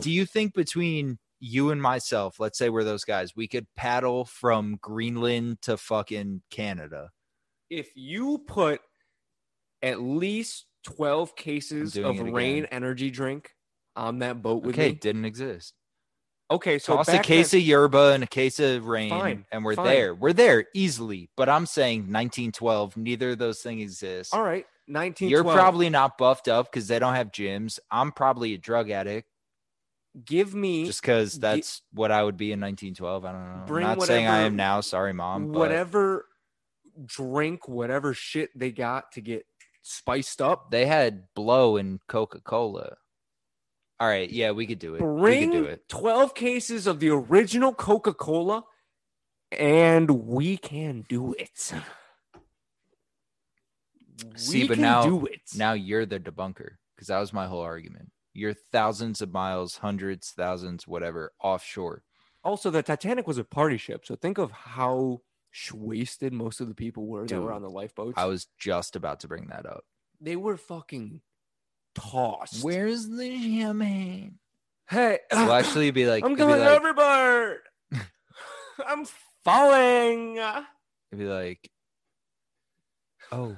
do 0.00 0.10
you 0.10 0.26
think 0.26 0.54
between 0.54 1.18
you 1.40 1.70
and 1.70 1.80
myself, 1.80 2.38
let's 2.40 2.58
say 2.58 2.68
we're 2.68 2.84
those 2.84 3.04
guys, 3.04 3.34
we 3.36 3.48
could 3.48 3.66
paddle 3.76 4.24
from 4.24 4.78
Greenland 4.80 5.60
to 5.62 5.76
fucking 5.76 6.42
Canada? 6.50 7.10
If 7.70 7.90
you 7.94 8.38
put 8.46 8.80
at 9.82 10.00
least 10.00 10.66
12 10.84 11.34
cases 11.36 11.96
of 11.96 12.18
Reign 12.20 12.66
energy 12.70 13.10
drink 13.10 13.50
on 13.96 14.18
that 14.18 14.42
boat 14.42 14.62
with 14.62 14.74
Okay, 14.74 14.90
me. 14.90 14.94
didn't 14.94 15.24
exist. 15.24 15.74
Okay, 16.50 16.78
so 16.78 16.96
Toss 16.96 17.08
a 17.08 17.18
case 17.20 17.52
then- 17.52 17.60
of 17.60 17.66
yerba 17.66 18.12
and 18.12 18.22
a 18.24 18.26
case 18.26 18.60
of 18.60 18.86
Reign, 18.86 19.10
Fine, 19.10 19.46
and 19.50 19.64
we're 19.64 19.74
fine. 19.74 19.86
there. 19.86 20.14
We're 20.14 20.32
there 20.34 20.66
easily. 20.74 21.30
But 21.36 21.48
I'm 21.48 21.66
saying 21.66 22.00
1912, 22.10 22.96
neither 22.96 23.30
of 23.30 23.38
those 23.38 23.62
things 23.62 23.82
exist. 23.82 24.34
all 24.34 24.42
right, 24.42 24.66
1912. 24.86 25.30
You're 25.30 25.44
probably 25.44 25.88
not 25.88 26.18
buffed 26.18 26.48
up 26.48 26.70
because 26.70 26.86
they 26.88 26.98
don't 26.98 27.14
have 27.14 27.32
gyms. 27.32 27.78
I'm 27.90 28.12
probably 28.12 28.54
a 28.54 28.58
drug 28.58 28.90
addict 28.90 29.28
give 30.24 30.54
me 30.54 30.84
just 30.84 31.02
because 31.02 31.34
Gi- 31.34 31.38
that's 31.40 31.82
what 31.92 32.12
I 32.12 32.22
would 32.22 32.36
be 32.36 32.52
in 32.52 32.60
1912. 32.60 33.24
I 33.24 33.32
don't 33.32 33.58
know. 33.60 33.64
Bring 33.66 33.86
I'm 33.86 33.98
not 33.98 34.06
saying 34.06 34.26
I 34.26 34.40
am 34.40 34.56
now. 34.56 34.80
Sorry, 34.80 35.12
mom. 35.12 35.50
But 35.52 35.58
whatever 35.58 36.26
drink, 37.04 37.68
whatever 37.68 38.14
shit 38.14 38.50
they 38.56 38.70
got 38.70 39.12
to 39.12 39.20
get 39.20 39.46
spiced 39.82 40.40
up. 40.40 40.70
they 40.70 40.86
had 40.86 41.24
blow 41.34 41.76
and 41.76 42.00
Coca 42.06 42.40
Cola. 42.40 42.96
All 44.00 44.08
right, 44.08 44.28
yeah, 44.30 44.50
we 44.50 44.66
could 44.66 44.78
do 44.80 44.94
it. 44.96 45.02
we 45.02 45.20
Bring 45.20 45.50
could 45.52 45.56
do 45.58 45.64
it. 45.64 45.88
12 45.88 46.34
cases 46.34 46.86
of 46.86 46.98
the 47.00 47.10
original 47.10 47.72
Coca 47.72 48.12
Cola, 48.12 48.64
and 49.52 50.10
we 50.26 50.56
can 50.56 51.04
do 51.08 51.34
it. 51.38 51.72
See, 54.36 54.62
we 54.62 54.68
but 54.68 54.74
can 54.74 54.82
now- 54.82 55.02
do 55.04 55.26
it. 55.26 55.42
Now 55.56 55.72
you're 55.72 56.06
the 56.06 56.20
debunker 56.20 56.76
because 56.94 57.08
that 57.08 57.18
was 57.20 57.32
my 57.32 57.46
whole 57.46 57.60
argument. 57.60 58.10
You're 58.32 58.54
thousands 58.54 59.20
of 59.22 59.32
miles, 59.32 59.76
hundreds, 59.78 60.30
thousands, 60.32 60.86
whatever, 60.88 61.32
offshore. 61.40 62.02
also, 62.42 62.70
the 62.70 62.82
Titanic 62.82 63.26
was 63.26 63.38
a 63.38 63.44
party 63.44 63.76
ship, 63.78 64.04
so 64.04 64.16
think 64.16 64.38
of 64.38 64.50
how 64.50 65.20
wasted 65.72 66.32
most 66.32 66.60
of 66.60 66.66
the 66.68 66.74
people 66.74 67.06
were 67.06 67.26
that 67.26 67.40
were 67.40 67.52
on 67.52 67.62
the 67.62 67.70
lifeboats. 67.70 68.14
I 68.18 68.24
was 68.26 68.48
just 68.58 68.96
about 68.96 69.20
to 69.20 69.28
bring 69.28 69.46
that 69.48 69.66
up. 69.66 69.84
they 70.20 70.34
were 70.36 70.56
fucking 70.56 71.20
tossed. 71.94 72.62
Where's 72.64 73.08
the 73.08 73.40
champagne? 73.40 74.38
Hey, 74.88 75.18
Well, 75.32 75.52
actually, 75.52 75.90
be 75.90 76.06
like 76.06 76.24
I'm 76.24 76.34
going 76.34 76.60
like, 76.60 76.68
overboard. 76.68 77.58
I'm 78.86 79.06
falling. 79.44 80.36
it'd 80.36 81.18
be 81.18 81.24
like, 81.24 81.70
oh, 83.32 83.56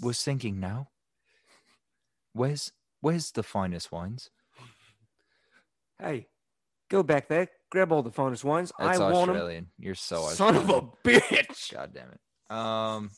we're 0.00 0.12
sinking 0.12 0.60
now. 0.60 0.88
Where's 2.32 2.72
where's 3.00 3.32
the 3.32 3.42
finest 3.42 3.90
wines? 3.90 4.30
Hey, 5.98 6.28
go 6.88 7.02
back 7.02 7.28
there. 7.28 7.48
Grab 7.70 7.92
all 7.92 8.02
the 8.02 8.10
finest 8.10 8.44
ones. 8.44 8.72
That's 8.78 8.98
I 8.98 9.10
want 9.10 9.26
them. 9.26 9.36
Australian. 9.36 9.66
You're 9.78 9.94
so 9.94 10.24
Australian. 10.24 10.66
Son 10.66 10.70
of 10.70 10.84
a 11.04 11.08
bitch. 11.08 11.72
God 11.72 11.92
damn 11.92 12.10
it. 12.10 12.20
Um. 12.54 13.10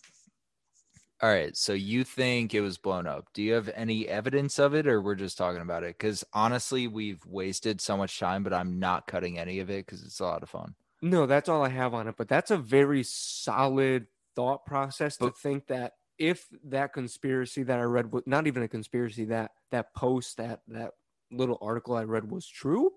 All 1.23 1.31
right. 1.31 1.57
So 1.57 1.73
you 1.73 2.02
think 2.02 2.52
it 2.52 2.61
was 2.62 2.79
blown 2.79 3.07
up? 3.07 3.33
Do 3.33 3.43
you 3.43 3.52
have 3.55 3.69
any 3.71 4.09
evidence 4.09 4.59
of 4.59 4.75
it, 4.75 4.88
or 4.88 5.00
we're 5.00 5.14
just 5.14 5.38
talking 5.38 5.62
about 5.62 5.85
it? 5.85 5.97
Because 5.97 6.25
honestly, 6.33 6.88
we've 6.88 7.25
wasted 7.25 7.81
so 7.81 7.97
much 7.97 8.19
time, 8.19 8.43
but 8.43 8.52
I'm 8.52 8.81
not 8.81 9.07
cutting 9.07 9.38
any 9.38 9.61
of 9.61 9.71
it 9.71 9.87
because 9.87 10.02
it's 10.02 10.19
a 10.19 10.25
lot 10.25 10.43
of 10.43 10.50
fun. 10.50 10.75
No, 11.00 11.26
that's 11.26 11.49
all 11.49 11.62
I 11.64 11.69
have 11.69 11.95
on 11.95 12.09
it. 12.09 12.17
But 12.17 12.29
that's 12.29 12.50
a 12.50 12.57
very 12.57 13.02
solid 13.02 14.07
thought 14.35 14.64
process 14.64 15.17
to 15.19 15.31
think 15.31 15.67
that 15.67 15.95
if 16.19 16.49
that 16.64 16.93
conspiracy 16.93 17.62
that 17.64 17.79
I 17.79 17.83
read 17.83 18.12
was 18.12 18.23
not 18.26 18.47
even 18.47 18.62
a 18.62 18.69
conspiracy, 18.69 19.25
that 19.26 19.52
that 19.71 19.95
post, 19.95 20.37
that 20.37 20.62
that 20.69 20.95
little 21.31 21.59
article 21.61 21.97
I 21.97 22.05
read 22.05 22.31
was 22.31 22.47
true, 22.47 22.93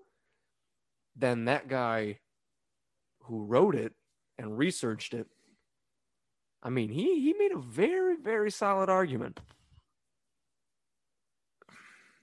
then 1.16 1.46
that 1.46 1.68
guy 1.68 2.20
who 3.20 3.44
wrote 3.44 3.74
it 3.74 3.94
and 4.38 4.56
researched 4.58 5.14
it, 5.14 5.28
I 6.62 6.70
mean, 6.70 6.88
he 6.88 7.20
he 7.20 7.34
made 7.38 7.52
a 7.52 7.58
very, 7.58 8.16
very 8.16 8.50
solid 8.50 8.88
argument. 8.88 9.40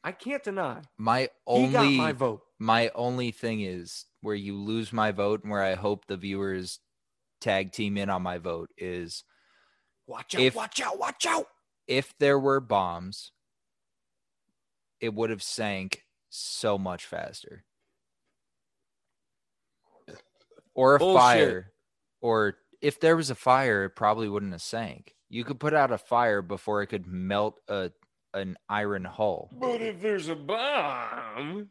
I 0.03 0.11
can't 0.11 0.43
deny. 0.43 0.81
My 0.97 1.29
only 1.47 1.97
my 1.97 2.11
vote. 2.11 2.41
my 2.59 2.89
only 2.93 3.31
thing 3.31 3.61
is 3.61 4.05
where 4.21 4.35
you 4.35 4.57
lose 4.57 4.91
my 4.91 5.11
vote 5.11 5.43
and 5.43 5.51
where 5.51 5.63
I 5.63 5.75
hope 5.75 6.05
the 6.07 6.17
viewers 6.17 6.79
tag 7.39 7.71
team 7.71 7.97
in 7.97 8.09
on 8.09 8.21
my 8.21 8.37
vote 8.37 8.69
is 8.77 9.23
Watch 10.05 10.35
out, 10.35 10.41
If- 10.41 10.55
watch 10.55 10.81
out, 10.81 10.99
watch 10.99 11.25
out. 11.25 11.47
if 11.87 12.13
there 12.17 12.37
were 12.37 12.59
bombs, 12.59 13.31
it 14.99 15.13
would 15.13 15.29
have 15.29 15.43
sank 15.43 16.03
so 16.29 16.77
much 16.77 17.05
faster. 17.05 17.63
Or 20.73 20.95
a 20.95 20.99
Bullshit. 20.99 21.19
fire. 21.21 21.71
Or 22.19 22.57
if 22.83 22.99
there 22.99 23.15
was 23.15 23.29
a 23.29 23.35
fire, 23.35 23.85
it 23.85 23.91
probably 23.91 24.27
wouldn't 24.27 24.51
have 24.51 24.61
sank. 24.61 25.15
You 25.29 25.43
could 25.45 25.59
put 25.59 25.73
out 25.73 25.91
a 25.91 25.97
fire 25.97 26.41
before 26.43 26.83
it 26.83 26.87
could 26.87 27.07
melt 27.07 27.59
a 27.67 27.91
an 28.35 28.57
iron 28.67 29.05
hull. 29.05 29.49
But 29.53 29.81
if 29.81 30.01
there's 30.01 30.27
a 30.27 30.35
bomb, 30.35 31.69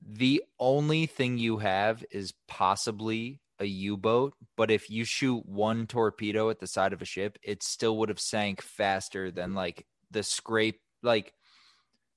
The 0.00 0.42
only 0.58 1.06
thing 1.06 1.38
you 1.38 1.58
have 1.58 2.04
is 2.10 2.32
possibly 2.46 3.40
a 3.58 3.64
U-boat, 3.64 4.34
but 4.56 4.70
if 4.70 4.88
you 4.88 5.04
shoot 5.04 5.44
one 5.44 5.86
torpedo 5.86 6.50
at 6.50 6.60
the 6.60 6.66
side 6.66 6.92
of 6.92 7.02
a 7.02 7.04
ship, 7.04 7.38
it 7.42 7.62
still 7.62 7.96
would 7.98 8.08
have 8.08 8.20
sank 8.20 8.62
faster 8.62 9.30
than 9.30 9.54
like 9.54 9.86
the 10.10 10.22
scrape. 10.22 10.80
Like 11.02 11.34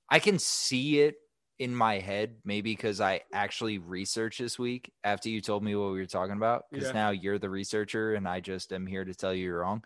I 0.09 0.19
can 0.19 0.39
see 0.39 0.99
it 0.99 1.15
in 1.61 1.75
my 1.75 1.99
head, 1.99 2.37
maybe 2.43 2.71
because 2.71 2.99
I 2.99 3.21
actually 3.31 3.77
researched 3.77 4.39
this 4.39 4.57
week 4.57 4.91
after 5.03 5.29
you 5.29 5.41
told 5.41 5.63
me 5.63 5.75
what 5.75 5.91
we 5.91 5.99
were 5.99 6.07
talking 6.07 6.35
about. 6.35 6.63
Because 6.71 6.87
Yeah. 6.87 6.93
now 6.93 7.09
you're 7.11 7.37
the 7.37 7.51
researcher 7.51 8.15
and 8.15 8.27
I 8.27 8.39
just 8.39 8.73
am 8.73 8.87
here 8.87 9.05
to 9.05 9.13
tell 9.13 9.31
you 9.31 9.43
you're 9.43 9.59
wrong. 9.59 9.83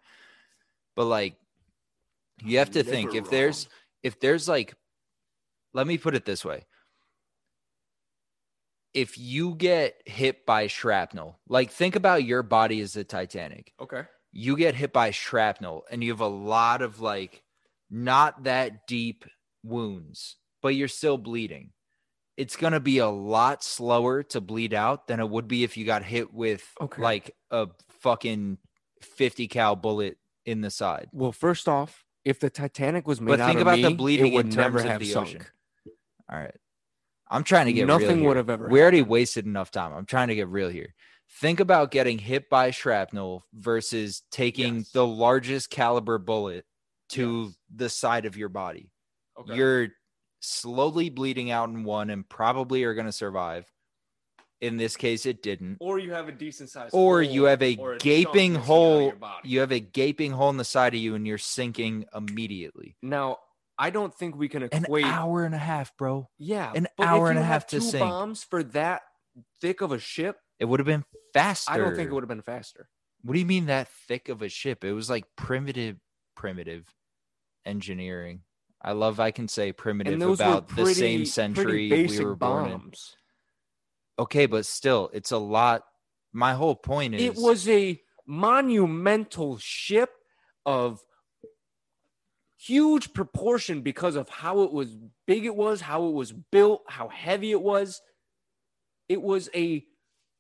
But 0.96 1.08
like 1.08 1.36
you 2.46 2.60
have 2.60 2.72
to 2.72 2.84
think 2.84 3.14
if 3.14 3.30
there's 3.30 3.68
if 4.04 4.22
there's 4.22 4.48
like 4.48 4.74
let 5.74 5.86
me 5.86 5.98
put 5.98 6.16
it 6.16 6.24
this 6.24 6.46
way 6.46 6.66
if 8.94 9.18
you 9.18 9.56
get 9.56 10.02
hit 10.06 10.46
by 10.46 10.68
shrapnel 10.68 11.40
like 11.50 11.72
think 11.72 11.98
about 11.98 12.24
your 12.24 12.44
body 12.44 12.80
as 12.80 12.94
the 12.94 13.04
titanic 13.04 13.74
okay. 13.82 14.04
you 14.32 14.56
get 14.56 14.76
hit 14.76 14.94
by 14.94 15.12
shrapnel 15.12 15.86
and 15.92 16.04
you 16.04 16.12
have 16.12 16.22
a 16.22 16.28
lot 16.28 16.82
of 16.82 17.00
like 17.02 17.44
not 17.90 18.44
that 18.44 18.88
deep 18.88 19.26
wounds 19.64 20.38
but 20.62 20.76
you're 20.76 20.88
still 20.88 21.18
bleeding 21.18 21.72
it's 22.38 22.56
going 22.56 22.74
to 22.74 22.80
be 22.80 22.98
a 22.98 23.08
lot 23.08 23.64
slower 23.64 24.24
to 24.24 24.42
bleed 24.42 24.74
out 24.74 25.08
than 25.08 25.20
it 25.20 25.30
would 25.30 25.48
be 25.48 25.64
if 25.64 25.78
you 25.78 25.86
got 25.86 26.04
hit 26.04 26.34
with 26.34 26.64
Okay. 26.82 27.02
like 27.02 27.36
a 27.52 27.68
fucking 28.02 28.58
50 29.02 29.48
cal 29.48 29.76
bullet 29.76 30.18
in 30.46 30.62
the 30.62 30.70
side 30.70 31.10
Well, 31.14 31.32
first 31.32 31.68
off, 31.68 32.04
if 32.24 32.40
the 32.40 32.50
Titanic 32.50 33.08
was 33.08 33.22
made 33.22 33.32
But 33.34 33.40
out 33.40 33.48
think 33.48 33.58
of 33.62 33.68
about 33.68 33.82
the 33.82 33.90
me, 33.90 33.96
bleeding 33.96 34.34
it 34.34 34.36
would 34.36 34.48
in 34.48 34.56
never 34.56 34.82
have 34.82 35.00
the 35.00 35.06
sunk. 35.06 35.28
ocean. 35.28 35.42
All 36.32 36.40
right. 36.40 36.56
I'm 37.30 37.44
trying 37.44 37.66
to 37.68 37.74
get 37.74 37.88
real 37.88 38.00
Nothing 38.00 38.24
would 38.26 38.38
have 38.38 38.50
ever. 38.50 38.68
We 38.68 38.82
already 38.82 38.98
happened. 38.98 39.12
wasted 39.12 39.46
enough 39.46 39.72
time. 39.72 39.94
I'm 39.94 40.06
trying 40.06 40.28
to 40.30 40.36
get 40.36 40.48
real 40.48 40.70
here. 40.70 40.94
Think 41.40 41.60
about 41.60 41.90
getting 41.92 42.18
hit 42.20 42.50
by 42.50 42.70
shrapnel 42.72 43.46
versus 43.54 44.24
taking 44.32 44.78
Yes. 44.78 44.92
the 44.92 45.06
largest 45.06 45.70
caliber 45.70 46.18
bullet 46.20 46.66
to 47.10 47.46
Yes. 47.46 47.56
the 47.76 47.90
side 47.90 48.26
of 48.26 48.38
your 48.38 48.50
body. 48.50 48.92
Okay. 49.40 49.56
You're 49.56 49.88
slowly 50.40 51.10
bleeding 51.10 51.52
out 51.52 51.70
in 51.70 51.84
one 51.84 52.10
and 52.10 52.28
probably 52.28 52.84
are 52.84 52.94
going 52.94 53.06
to 53.08 53.12
survive. 53.12 53.66
In 54.62 54.78
this 54.78 54.96
case, 54.96 55.26
it 55.26 55.44
didn't. 55.44 55.78
or 55.82 56.00
you 56.00 56.14
have 56.14 56.28
a 56.30 56.32
decent 56.32 56.70
size, 56.70 56.90
Or 56.94 57.22
you 57.22 57.44
have 57.44 57.62
a 57.62 57.76
chunk 57.76 58.00
gaping 58.00 58.54
missing 58.54 58.56
out 58.56 58.60
of 58.62 58.66
hole. 58.66 59.14
You 59.44 59.60
have 59.60 59.72
a 59.72 59.80
gaping 59.82 60.32
hole 60.32 60.50
in 60.50 60.58
the 60.58 60.64
side 60.64 60.94
of 60.96 61.00
you 61.00 61.14
and 61.14 61.28
you're 61.28 61.38
sinking 61.38 62.06
immediately. 62.16 62.96
Now, 63.02 63.38
I 63.78 63.90
don't 63.90 64.16
think 64.16 64.38
we 64.38 64.48
can 64.48 64.64
equate 64.64 65.04
An 65.04 65.12
hour 65.12 65.44
and 65.44 65.54
a 65.54 65.58
half, 65.60 65.96
bro. 65.98 66.30
yeah, 66.40 66.72
an 66.74 66.88
hour 66.98 67.30
and 67.30 67.38
a 67.38 67.44
half 67.44 67.68
to 67.68 67.80
two 67.80 67.86
sink. 67.86 68.00
bombs 68.02 68.44
for 68.46 68.64
that 68.64 69.02
thick 69.62 69.82
of 69.82 69.92
a 69.92 70.00
ship. 70.00 70.38
It 70.60 70.66
would 70.66 70.80
have 70.80 70.88
been 70.88 71.04
faster. 71.34 71.74
I 71.74 71.78
don't 71.78 71.94
think 71.94 72.10
it 72.10 72.14
would 72.14 72.24
have 72.24 72.30
been 72.30 72.42
faster. 72.42 72.88
What 73.24 73.34
do 73.34 73.40
you 73.40 73.46
mean 73.46 73.66
that 73.66 73.90
thick 74.08 74.30
of 74.30 74.42
a 74.42 74.48
ship? 74.48 74.86
It 74.86 74.94
was 74.94 75.10
like 75.10 75.26
primitive, 75.36 75.98
primitive 76.38 76.86
engineering. 77.66 78.42
I 78.86 78.92
love 78.92 79.20
I 79.20 79.32
can 79.32 79.48
say 79.48 79.72
primitive 79.72 80.22
about 80.22 80.68
pretty, 80.68 80.90
the 80.90 80.96
same 80.96 81.26
century 81.26 81.90
we 81.90 82.24
were 82.24 82.36
born 82.36 82.70
in. 82.70 82.92
Okay, 84.20 84.46
but 84.46 84.68
still, 84.68 85.10
it's 85.12 85.32
a 85.32 85.40
lot. 85.40 85.84
My 86.32 86.54
whole 86.54 86.76
point 86.76 87.16
is 87.16 87.22
It 87.24 87.36
was 87.36 87.68
a 87.68 88.00
monumental 88.28 89.58
ship 89.58 90.12
of 90.68 91.02
huge 92.60 93.12
proportion 93.14 93.82
because 93.82 94.16
of 94.16 94.30
how 94.30 94.62
it 94.62 94.72
was 94.72 94.96
big 95.26 95.46
it 95.46 95.56
was, 95.56 95.82
how 95.82 96.06
it 96.06 96.14
was 96.14 96.32
built, 96.32 96.84
how 96.88 97.08
heavy 97.08 97.52
it 97.52 97.62
was. 97.62 98.02
It 99.10 99.20
was 99.20 99.50
a 99.56 99.84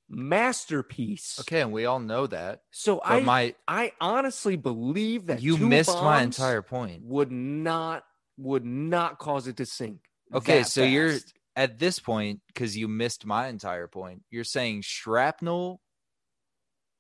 masterpiece. 0.08 1.40
okay, 1.42 1.62
and 1.62 1.72
we 1.72 1.86
all 1.86 2.00
know 2.00 2.28
that. 2.28 2.62
So 2.70 3.02
But 3.04 3.12
I 3.12 3.20
my 3.22 3.56
I 3.68 3.94
honestly 4.00 4.56
believe 4.56 5.28
that 5.28 5.42
you 5.42 5.58
missed 5.58 5.90
my 5.90 6.22
entire 6.22 6.62
point. 6.62 7.04
would 7.04 7.32
not 7.32 8.04
would 8.38 8.66
not 8.66 9.20
cause 9.20 9.48
it 9.48 9.58
to 9.58 9.66
sink. 9.66 10.00
Okay, 10.34 10.64
so 10.64 10.84
you're 10.84 11.16
at 11.56 11.80
this 11.80 12.00
point 12.00 12.42
because 12.48 12.76
you 12.76 12.88
missed 12.88 13.26
my 13.26 13.48
entire 13.48 13.88
point. 13.88 14.24
You're 14.30 14.44
saying 14.44 14.82
shrapnel 14.82 15.82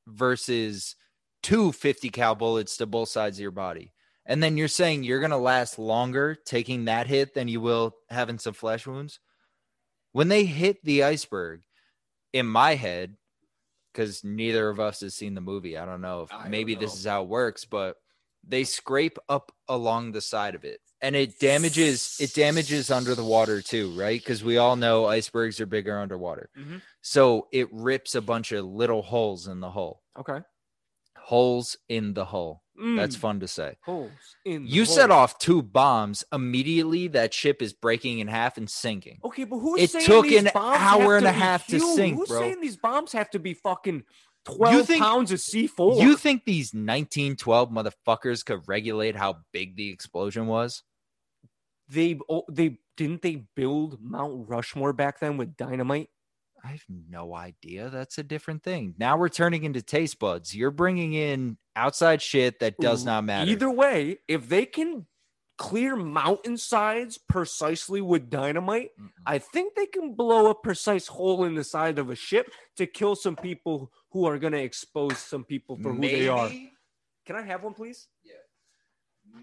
versus 0.07 0.95
two 1.43 1.71
50 1.71 2.09
cal 2.09 2.35
bullets 2.35 2.77
to 2.77 2.85
both 2.85 3.09
sides 3.09 3.37
of 3.37 3.41
your 3.41 3.51
body. 3.51 3.91
And 4.25 4.41
then 4.41 4.57
you're 4.57 4.67
saying 4.67 5.03
you're 5.03 5.19
going 5.19 5.31
to 5.31 5.37
last 5.37 5.77
longer 5.77 6.35
taking 6.45 6.85
that 6.85 7.05
hit 7.05 7.35
than 7.35 7.47
you 7.47 7.61
will 7.61 7.95
having 8.09 8.39
some 8.39 8.53
flesh 8.53 8.87
wounds. 8.87 9.19
When 10.13 10.29
they 10.29 10.45
hit 10.45 10.83
the 10.83 11.03
iceberg, 11.03 11.61
in 12.35 12.45
my 12.45 12.75
head, 12.75 13.15
because 13.93 14.23
neither 14.23 14.67
of 14.67 14.79
us 14.79 14.99
has 14.99 15.15
seen 15.15 15.35
the 15.35 15.41
movie, 15.41 15.77
I 15.77 15.85
don't 15.85 16.01
know 16.01 16.23
if 16.23 16.33
I 16.33 16.43
don't 16.43 16.51
maybe 16.51 16.75
this 16.75 16.93
is 16.93 17.05
how 17.05 17.23
it 17.23 17.29
works, 17.29 17.63
but 17.63 17.95
they 18.45 18.65
scrape 18.65 19.17
up 19.29 19.53
along 19.69 20.11
the 20.11 20.21
side 20.21 20.53
of 20.53 20.65
it 20.65 20.81
and 21.01 21.15
it 21.15 21.39
damages 21.39 22.17
it 22.19 22.33
damages 22.33 22.89
under 22.91 23.15
the 23.15 23.23
water 23.23 23.61
too 23.61 23.91
right? 23.97 24.19
Because 24.19 24.43
we 24.43 24.57
all 24.57 24.75
know 24.75 25.05
icebergs 25.05 25.59
are 25.61 25.65
bigger 25.65 25.97
underwater. 25.99 26.49
Mhm. 26.57 26.81
so 27.01 27.47
it 27.51 27.67
rips 27.71 28.15
a 28.15 28.21
bunch 28.21 28.51
of 28.51 28.65
little 28.65 29.01
holes 29.01 29.47
in 29.47 29.59
the 29.59 29.71
hull. 29.71 30.01
Okay. 30.17 30.39
holes 31.17 31.75
in 31.89 32.13
the 32.13 32.25
hull. 32.25 32.61
That's 32.77 33.15
Mm, 33.15 33.19
fun 33.19 33.39
to 33.39 33.47
say. 33.47 33.77
Holes 33.83 34.11
in 34.43 34.63
the 34.65 34.69
you 34.69 34.85
set 34.85 35.09
off 35.09 35.39
two 35.39 35.61
bombs 35.63 36.23
immediately 36.31 37.07
that 37.09 37.33
ship 37.33 37.61
is 37.61 37.71
breaking 37.73 38.19
in 38.19 38.27
half 38.27 38.57
and 38.57 38.69
sinking. 38.69 39.19
Okay, 39.23 39.45
but 39.45 39.57
who's 39.59 39.81
It 39.81 39.89
saying 39.91 40.05
took 40.05 40.25
these 40.25 40.39
an 40.43 40.51
bombs 40.53 40.77
hour 40.81 41.15
and 41.17 41.25
a 41.25 41.31
half 41.31 41.65
to 41.67 41.79
sink, 41.79 42.17
Who's 42.17 42.27
bro. 42.27 42.41
saying 42.41 42.59
these 42.61 42.75
bombs 42.77 43.13
have 43.13 43.29
to 43.31 43.39
be 43.39 43.53
fucking 43.53 44.03
twelve 44.45 44.87
think- 44.87 45.03
pounds 45.03 45.31
of 45.31 45.39
C 45.41 45.67
four? 45.67 46.01
you 46.01 46.15
think 46.15 46.45
these 46.45 46.73
1912 46.73 47.69
motherfuckers 47.69 48.45
could 48.45 48.61
regulate 48.67 49.15
how 49.15 49.39
big 49.51 49.75
the 49.75 49.89
explosion 49.91 50.47
was 50.47 50.83
they 51.89 52.19
oh, 52.29 52.43
they 52.49 52.77
didn't 52.97 53.21
they 53.21 53.43
build 53.55 53.99
Mount 54.01 54.47
Rushmore 54.47 54.93
back 54.93 55.19
then 55.19 55.37
with 55.37 55.57
dynamite? 55.57 56.09
I 56.63 56.69
have 56.69 56.83
no 56.89 57.35
idea. 57.35 57.89
That's 57.89 58.17
a 58.17 58.23
different 58.23 58.63
thing. 58.63 58.95
Now 58.97 59.17
we're 59.17 59.29
turning 59.29 59.63
into 59.65 59.81
taste 59.83 60.17
buds. 60.17 60.55
You're 60.55 60.71
bringing 60.71 61.13
in 61.13 61.57
outside 61.75 62.21
shit 62.21 62.59
that 62.59 62.77
does 62.79 63.05
not 63.05 63.23
matter. 63.23 63.51
Either 63.51 63.69
way, 63.69 64.17
if 64.27 64.49
they 64.49 64.65
can 64.65 65.05
clear 65.59 65.95
mountainsides 65.95 67.19
precisely 67.29 68.01
with 68.01 68.31
dynamite, 68.31 68.89
Mm-mm. 68.99 69.09
I 69.27 69.37
think 69.37 69.75
they 69.75 69.85
can 69.85 70.15
blow 70.15 70.49
a 70.49 70.55
precise 70.55 71.07
hole 71.07 71.43
in 71.43 71.53
the 71.53 71.63
side 71.63 71.99
of 71.99 72.09
a 72.09 72.15
ship 72.15 72.51
to 72.77 72.87
kill 72.87 73.15
some 73.15 73.35
people 73.35 73.91
who 74.15 74.25
are 74.25 74.39
going 74.39 74.53
to 74.53 74.63
expose 74.63 75.17
some 75.17 75.43
people 75.43 75.75
for 75.75 75.91
who 75.91 75.99
they 75.99 76.29
are. 76.29 76.47
Can 77.25 77.35
I 77.35 77.41
have 77.41 77.63
one, 77.63 77.73
please? 77.73 78.07
Yeah. 78.23 78.35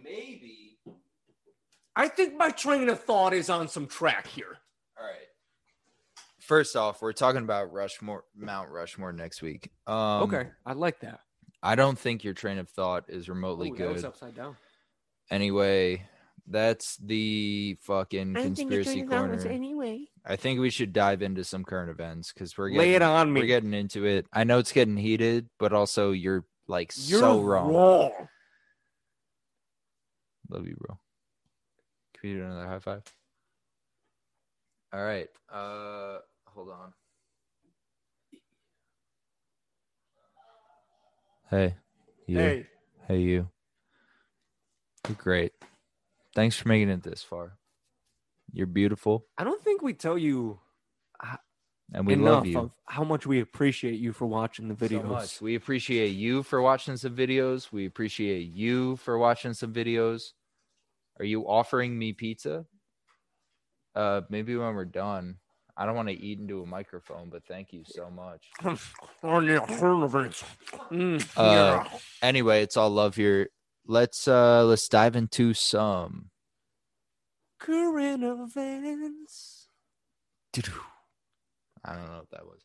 Maybe. 0.02 0.78
I 1.94 2.08
think 2.08 2.38
my 2.38 2.48
train 2.48 2.88
of 2.88 2.98
thought 2.98 3.34
is 3.34 3.50
on 3.50 3.68
some 3.68 3.86
track 3.86 4.26
here. 4.26 4.56
All 4.98 5.04
right. 5.04 5.28
First 6.40 6.74
off, 6.74 7.02
we're 7.02 7.12
talking 7.12 7.42
about 7.42 7.70
Rushmore, 7.70 8.24
Mount 8.34 8.70
Rushmore 8.70 9.12
next 9.12 9.42
week. 9.42 9.70
Um, 9.86 10.22
okay, 10.22 10.48
I 10.64 10.72
like 10.72 11.00
that. 11.00 11.20
I 11.62 11.74
don't 11.74 11.98
think 11.98 12.24
your 12.24 12.32
train 12.32 12.56
of 12.56 12.70
thought 12.70 13.04
is 13.08 13.28
remotely 13.28 13.72
Ooh, 13.72 13.76
that 13.76 13.92
was 13.92 14.00
good. 14.00 14.08
upside 14.08 14.34
down. 14.34 14.56
Anyway, 15.30 16.06
that's 16.46 16.96
the 16.96 17.76
fucking 17.82 18.34
conspiracy 18.34 19.02
corner. 19.02 19.46
anyway. 19.46 20.06
I 20.24 20.36
think 20.36 20.60
we 20.60 20.70
should 20.70 20.92
dive 20.92 21.22
into 21.22 21.44
some 21.44 21.64
current 21.64 21.90
events 21.90 22.32
because 22.32 22.56
we're 22.56 22.70
Lay 22.70 22.92
getting, 22.92 22.94
it 22.96 23.02
on 23.02 23.32
me. 23.32 23.40
we're 23.40 23.46
getting 23.46 23.74
into 23.74 24.04
it. 24.04 24.26
I 24.32 24.44
know 24.44 24.58
it's 24.58 24.72
getting 24.72 24.96
heated, 24.96 25.48
but 25.58 25.72
also 25.72 26.12
you're 26.12 26.44
like 26.68 26.92
You're 26.96 27.20
so 27.20 27.40
wrong. 27.40 27.72
wrong. 27.74 28.12
Love 30.48 30.66
you, 30.66 30.76
bro. 30.78 30.98
Can 32.20 32.30
we 32.30 32.36
do 32.36 32.44
another 32.44 32.66
high 32.66 32.78
five? 32.78 33.02
All 34.92 35.02
right. 35.02 35.28
Uh 35.52 36.18
hold 36.46 36.68
on. 36.68 36.92
Hey. 41.50 41.74
You. 42.26 42.38
Hey, 42.38 42.66
Hey 43.08 43.18
you. 43.20 43.48
You're 45.08 45.16
great. 45.16 45.52
Thanks 46.34 46.56
for 46.56 46.68
making 46.68 46.88
it 46.90 47.02
this 47.02 47.22
far. 47.22 47.58
You're 48.52 48.66
beautiful 48.66 49.26
I 49.38 49.44
don't 49.44 49.62
think 49.64 49.82
we 49.82 49.94
tell 49.94 50.18
you 50.18 50.58
and 51.94 52.06
we 52.06 52.14
enough 52.14 52.26
love 52.36 52.46
you. 52.46 52.70
how 52.86 53.04
much 53.04 53.26
we 53.26 53.40
appreciate 53.40 53.98
you 53.98 54.12
for 54.12 54.26
watching 54.26 54.68
the 54.68 54.76
so 54.76 54.86
videos. 54.88 55.04
much. 55.08 55.40
We 55.42 55.54
appreciate 55.54 56.08
you 56.08 56.42
for 56.42 56.60
watching 56.62 56.96
some 56.96 57.14
videos. 57.14 57.70
We 57.70 57.86
appreciate 57.86 58.50
you 58.52 58.96
for 58.96 59.18
watching 59.18 59.52
some 59.54 59.72
videos. 59.72 60.32
Are 61.18 61.24
you 61.24 61.42
offering 61.42 61.98
me 61.98 62.12
pizza? 62.14 62.64
Uh, 63.94 64.22
maybe 64.30 64.56
when 64.56 64.74
we're 64.74 64.86
done. 64.86 65.36
I 65.76 65.84
don't 65.86 65.96
want 65.96 66.08
to 66.08 66.14
eat 66.14 66.38
into 66.38 66.62
a 66.62 66.66
microphone, 66.66 67.28
but 67.30 67.44
thank 67.46 67.72
you 67.72 67.84
so 67.86 68.10
much. 68.10 68.50
Mm, 70.90 71.26
Uh. 71.36 71.84
Anyway, 72.22 72.62
it's 72.62 72.76
all 72.76 72.90
love 72.90 73.16
here. 73.16 73.48
Let's 73.86 74.28
uh 74.28 74.64
let's 74.64 74.88
dive 74.88 75.16
into 75.16 75.54
some. 75.54 76.30
Current 77.58 78.22
events. 78.24 79.68
I 81.84 81.94
don't 81.94 82.06
know 82.06 82.18
what 82.18 82.30
that 82.30 82.44
was. 82.44 82.60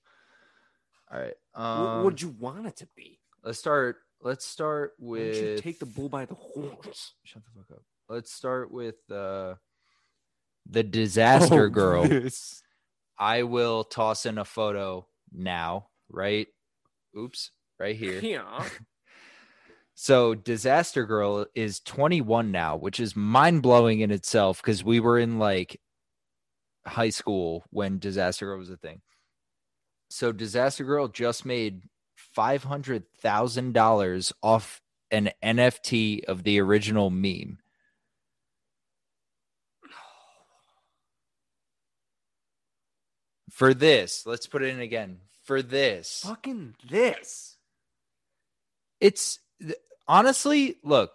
All 1.12 1.20
right. 1.20 1.34
What 1.54 1.64
Um, 1.64 2.04
would 2.04 2.22
you 2.22 2.30
want 2.40 2.68
it 2.68 2.76
to 2.78 2.88
be? 2.96 3.20
let's 3.44 3.60
start. 3.60 3.98
Let's 4.22 4.46
start 4.46 4.94
Why 4.98 5.18
don't 5.20 5.28
you 5.36 5.42
with. 5.54 5.62
take 5.64 5.80
the 5.80 5.86
bull 5.86 6.10
by 6.10 6.26
the 6.26 6.34
horns? 6.36 7.14
Shut 7.24 7.44
the 7.46 7.52
fuck 7.62 7.78
up. 7.78 7.84
Let's 8.10 8.32
start 8.34 8.72
with 8.72 8.96
uh 9.12 9.56
the 10.70 10.84
disaster 10.84 11.66
Oh, 11.66 11.70
girl. 11.70 12.08
this. 12.08 12.62
I 13.18 13.44
will 13.44 13.84
toss 13.84 14.26
in 14.26 14.38
a 14.38 14.46
photo 14.46 15.08
now, 15.32 15.88
right? 16.10 16.48
Oops, 17.18 17.52
right 17.80 17.96
here. 17.96 18.20
Yeah. 18.20 18.64
So, 20.00 20.36
Disaster 20.36 21.08
Girl 21.08 21.48
is 21.56 21.80
21 21.80 22.52
now, 22.52 22.78
which 22.78 23.00
is 23.00 23.16
mind 23.16 23.64
blowing 23.64 24.02
in 24.02 24.12
itself 24.12 24.62
because 24.62 24.84
we 24.84 25.00
were 25.00 25.18
in 25.18 25.40
like 25.40 25.82
high 26.86 27.10
school 27.10 27.64
when 27.72 27.98
Disaster 27.98 28.46
Girl 28.46 28.60
was 28.60 28.70
a 28.70 28.78
thing. 28.78 29.02
So, 30.12 30.32
Disaster 30.32 30.84
Girl 30.84 31.08
just 31.08 31.48
made 31.48 31.82
$500,000 32.38 34.34
off 34.44 34.82
an 35.10 35.32
NFT 35.44 36.26
of 36.26 36.44
the 36.44 36.62
original 36.62 37.10
meme. 37.10 37.58
For 43.50 43.74
this, 43.74 44.28
let's 44.28 44.46
put 44.46 44.62
it 44.62 44.68
in 44.68 44.80
again. 44.80 45.22
For 45.44 45.64
this, 45.64 46.22
Fucking 46.24 46.76
this. 46.88 47.58
it's 49.00 49.40
th- 49.62 49.76
honestly 50.08 50.76
look 50.84 51.12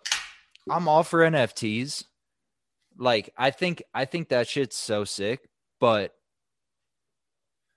i'm 0.71 0.89
all 0.89 1.03
for 1.03 1.21
nfts 1.21 2.05
like 2.99 3.33
i 3.37 3.51
think 3.51 3.83
i 3.95 4.05
think 4.05 4.29
that 4.29 4.49
shit's 4.49 4.77
so 4.77 5.05
sick 5.05 5.49
but 5.81 6.15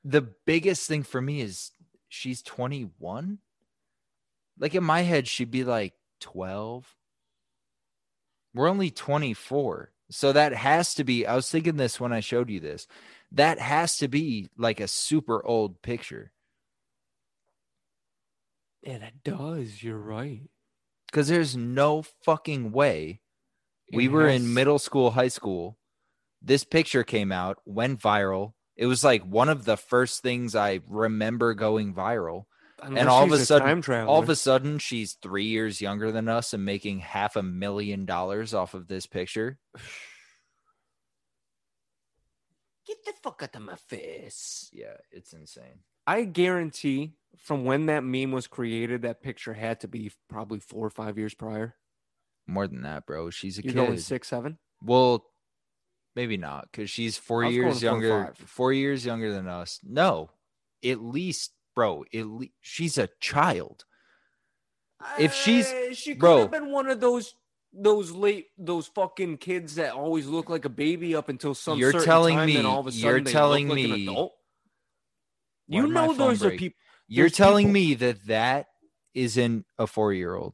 the 0.04 0.22
biggest 0.46 0.88
thing 0.88 1.04
for 1.04 1.22
me 1.22 1.42
is 1.42 1.72
she's 2.10 2.42
21 2.42 3.40
like 4.60 4.76
in 4.76 4.84
my 4.84 5.02
head 5.02 5.28
she'd 5.28 5.52
be 5.52 5.64
like 5.64 5.94
12 6.22 6.96
we're 8.54 8.70
only 8.70 8.92
24 8.92 9.92
so 10.10 10.32
that 10.32 10.54
has 10.54 10.94
to 10.94 11.04
be 11.04 11.26
i 11.26 11.36
was 11.36 11.50
thinking 11.50 11.78
this 11.78 12.00
when 12.00 12.14
i 12.14 12.20
showed 12.20 12.50
you 12.50 12.60
this 12.60 12.88
that 13.36 13.60
has 13.60 13.98
to 13.98 14.08
be 14.08 14.50
like 14.58 14.80
a 14.80 14.88
super 14.88 15.46
old 15.46 15.82
picture. 15.82 16.32
Yeah, 18.82 19.00
that 19.00 19.24
does. 19.24 19.84
You're 19.84 19.98
right. 19.98 20.42
Because 21.16 21.30
there's 21.30 21.56
no 21.56 22.04
fucking 22.26 22.74
way 22.74 23.22
we 23.94 24.10
were 24.10 24.28
in 24.28 24.54
middle 24.54 24.78
school, 24.78 25.12
high 25.12 25.30
school. 25.30 25.78
This 26.42 26.66
picture 26.66 27.06
came 27.06 27.32
out, 27.32 27.58
went 27.64 28.02
viral. 28.02 28.52
It 28.76 28.88
was 28.88 29.02
like 29.02 29.24
one 29.24 29.48
of 29.48 29.64
the 29.64 29.78
first 29.78 30.22
things 30.22 30.58
I 30.58 30.82
remember 30.90 31.54
going 31.54 31.94
viral. 31.94 32.48
Unless 32.84 33.08
all 33.08 33.24
of 33.24 33.30
she's 33.30 33.44
a 33.44 33.46
sudden-. 33.46 33.82
All 34.10 34.22
of 34.22 34.28
a 34.28 34.36
sudden, 34.36 34.78
she's 34.78 35.14
three 35.14 35.46
years 35.46 35.80
younger 35.80 36.12
than 36.12 36.28
us 36.28 36.54
and 36.54 36.66
making 36.66 37.00
half 37.00 37.38
a 37.38 37.44
million 37.44 38.04
dollars 38.04 38.54
off 38.54 38.74
of 38.74 38.90
this 38.90 39.06
picture. 39.06 39.58
Get 42.86 42.98
the 43.06 43.14
fuck 43.24 43.40
out 43.42 43.56
of 43.56 43.62
my 43.62 43.76
face. 43.76 44.70
Yeah, 44.74 44.98
it's 45.12 45.32
insane. 45.32 45.80
I 46.08 46.24
guarantee 46.24 47.14
from 47.38 47.66
when 47.66 47.88
that 47.88 48.04
meme 48.04 48.32
was 48.32 48.48
created, 48.48 49.04
that 49.04 49.22
picture 49.22 49.54
had 49.54 49.80
to 49.82 49.88
be 49.88 50.12
probably 50.30 50.60
four 50.60 50.86
or 50.86 50.90
five 50.90 51.18
years 51.18 51.34
prior. 51.34 51.76
More 52.48 52.68
than 52.68 52.82
that, 52.84 53.06
bro. 53.06 53.30
She's 53.30 53.58
a 53.58 53.64
You're 53.64 53.74
kid. 53.74 53.86
going 53.88 54.00
six, 54.00 54.28
seven. 54.28 54.58
Well, 54.84 55.26
maybe 56.16 56.38
not 56.38 56.70
because 56.72 56.90
she's 56.90 57.18
four 57.18 57.44
years 57.44 57.80
four 57.82 57.90
younger. 57.92 58.34
Four 58.46 58.74
years 58.74 59.06
younger 59.06 59.32
than 59.34 59.48
us. 59.48 59.80
No, 59.84 60.30
at 60.84 61.02
least, 61.02 61.54
bro. 61.76 62.04
At 62.14 62.28
least 62.28 62.54
she's 62.62 62.98
a 62.98 63.10
child. 63.20 63.86
If 65.20 65.34
she's- 65.34 65.72
Uh, 65.72 65.94
she 65.94 66.12
could 66.14 66.20
bro. 66.20 66.38
have 66.40 66.52
been 66.52 66.72
one 66.72 66.88
of 66.90 67.00
those 67.00 67.36
those 67.78 68.12
late 68.12 68.48
those 68.58 68.88
fucking 68.88 69.38
kids 69.38 69.76
that 69.76 69.92
always 69.94 70.28
look 70.28 70.50
like 70.50 70.64
a 70.64 70.70
baby 70.70 71.14
up 71.14 71.28
until 71.28 71.54
some 71.54 71.78
You're 71.78 71.92
certain 71.92 72.06
telling 72.06 72.36
time, 72.38 72.48
me- 72.48 72.64
all 72.64 72.80
of 72.80 72.88
a 72.88 72.92
sudden 72.92 73.02
you're 73.26 73.34
telling 73.34 73.68
like 73.68 73.80
an 73.84 73.92
me- 73.92 74.04
adult. 74.04 74.32
Why 74.32 74.36
You 75.68 75.88
know 75.88 76.14
those 76.14 76.44
are 76.44 76.52
people. 76.52 76.78
You're 77.08 77.30
telling 77.30 77.68
people- 77.68 77.74
me 77.74 77.94
that 77.96 78.26
that 78.28 78.68
isn't 79.14 79.66
a 79.78 79.88
four 79.88 80.14
year 80.14 80.36
old. 80.36 80.54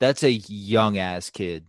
That's 0.00 0.22
a 0.22 0.30
young 0.32 0.98
ass 0.98 1.30
kid. 1.30 1.66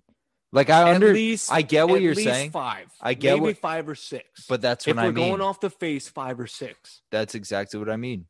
Like 0.52 0.70
I 0.70 0.90
At 0.90 0.96
under, 0.96 1.14
least 1.14 1.52
I 1.52 1.62
get 1.62 1.88
what 1.88 1.98
at 1.98 2.02
you're 2.02 2.16
saying, 2.16 2.52
Five. 2.52 2.92
I 3.02 3.14
get 3.14 3.34
maybe 3.34 3.42
what- 3.42 3.58
five 3.58 3.88
or 3.90 3.96
six. 3.96 4.46
but 4.48 4.62
that's 4.62 4.88
if 4.88 4.96
what 4.96 5.04
we're 5.04 5.10
I 5.10 5.12
mean. 5.12 5.30
going 5.30 5.42
off 5.42 5.60
the 5.60 5.70
face, 5.70 6.08
five 6.08 6.40
or 6.40 6.48
six. 6.48 7.02
That's 7.12 7.36
exactly 7.36 7.80
what 7.80 7.90
I 7.90 7.98
mean. 7.98 8.28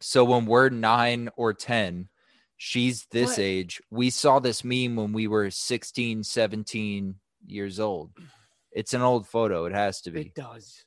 So 0.00 0.24
when 0.24 0.46
we're 0.46 0.68
nine 0.68 1.28
or 1.36 1.52
10, 1.52 2.08
she's 2.56 3.06
this 3.10 3.30
What? 3.30 3.38
age. 3.40 3.82
We 3.90 4.10
saw 4.10 4.38
this 4.38 4.62
meme 4.62 4.94
when 4.94 5.12
we 5.12 5.26
were 5.26 5.50
16, 5.50 6.22
17 6.22 7.16
years 7.46 7.80
old. 7.80 8.12
It's 8.70 8.94
an 8.94 9.02
old 9.02 9.26
photo. 9.26 9.64
It 9.64 9.72
has 9.72 10.00
to 10.02 10.12
be. 10.12 10.20
It 10.22 10.34
does. 10.36 10.84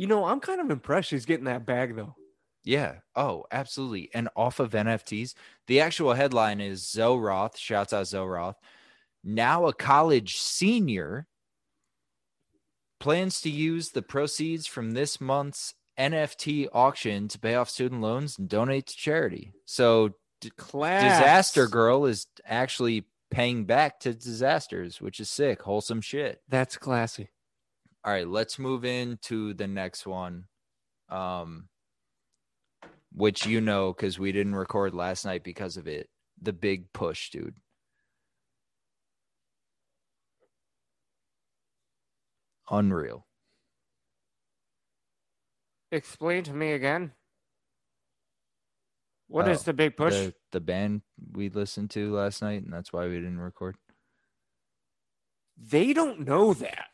You 0.00 0.06
know, 0.06 0.24
I'm 0.24 0.40
kind 0.40 0.62
of 0.62 0.70
impressed 0.70 1.10
she's 1.10 1.26
getting 1.26 1.44
that 1.44 1.66
bag 1.66 1.94
though. 1.94 2.14
Yeah. 2.64 2.96
Oh, 3.14 3.44
absolutely. 3.52 4.08
And 4.14 4.30
off 4.34 4.58
of 4.58 4.70
NFTs, 4.70 5.34
the 5.66 5.80
actual 5.80 6.14
headline 6.14 6.60
is 6.60 6.90
Zoe 6.90 7.18
Roth. 7.18 7.58
Shouts 7.58 7.92
out 7.92 8.06
Zoe 8.06 8.26
Roth. 8.26 8.56
Now 9.22 9.66
a 9.66 9.74
college 9.74 10.38
senior 10.38 11.26
plans 12.98 13.42
to 13.42 13.50
use 13.50 13.90
the 13.90 14.00
proceeds 14.00 14.66
from 14.66 14.92
this 14.92 15.20
month's 15.20 15.74
NFT 15.98 16.68
auction 16.72 17.28
to 17.28 17.38
pay 17.38 17.54
off 17.56 17.68
student 17.68 18.00
loans 18.00 18.38
and 18.38 18.48
donate 18.48 18.86
to 18.86 18.96
charity. 18.96 19.52
So 19.66 20.14
Class. 20.56 21.02
Disaster 21.02 21.66
Girl 21.66 22.06
is 22.06 22.26
actually 22.46 23.04
paying 23.30 23.66
back 23.66 24.00
to 24.00 24.14
disasters, 24.14 24.98
which 24.98 25.20
is 25.20 25.28
sick. 25.28 25.60
Wholesome 25.60 26.00
shit. 26.00 26.40
That's 26.48 26.78
classy. 26.78 27.28
All 28.04 28.12
right, 28.12 28.26
let's 28.26 28.58
move 28.58 28.84
into 28.84 29.54
the 29.54 29.66
next 29.68 30.06
one. 30.06 30.44
Um 31.08 31.68
which 33.12 33.44
you 33.46 33.60
know 33.60 33.92
cuz 33.92 34.18
we 34.18 34.32
didn't 34.32 34.54
record 34.54 34.94
last 34.94 35.24
night 35.24 35.42
because 35.44 35.76
of 35.76 35.86
it. 35.88 36.08
the 36.42 36.52
big 36.52 36.92
push, 36.92 37.30
dude. 37.30 37.56
Unreal. 42.70 43.26
Explain 45.92 46.44
to 46.44 46.52
me 46.52 46.72
again. 46.72 47.12
What 49.26 49.48
is 49.48 49.60
Oh, 49.60 49.62
the 49.64 49.72
big 49.74 49.96
push? 49.96 50.14
The, 50.14 50.34
the 50.52 50.60
band 50.60 51.02
we 51.32 51.48
listened 51.48 51.90
to 51.90 52.14
last 52.14 52.42
night, 52.42 52.62
and 52.62 52.72
that's 52.72 52.92
why 52.92 53.06
we 53.06 53.14
didn't 53.14 53.40
record. 53.40 53.76
they 55.56 55.92
don't 55.92 56.20
know 56.20 56.54
that. 56.54 56.89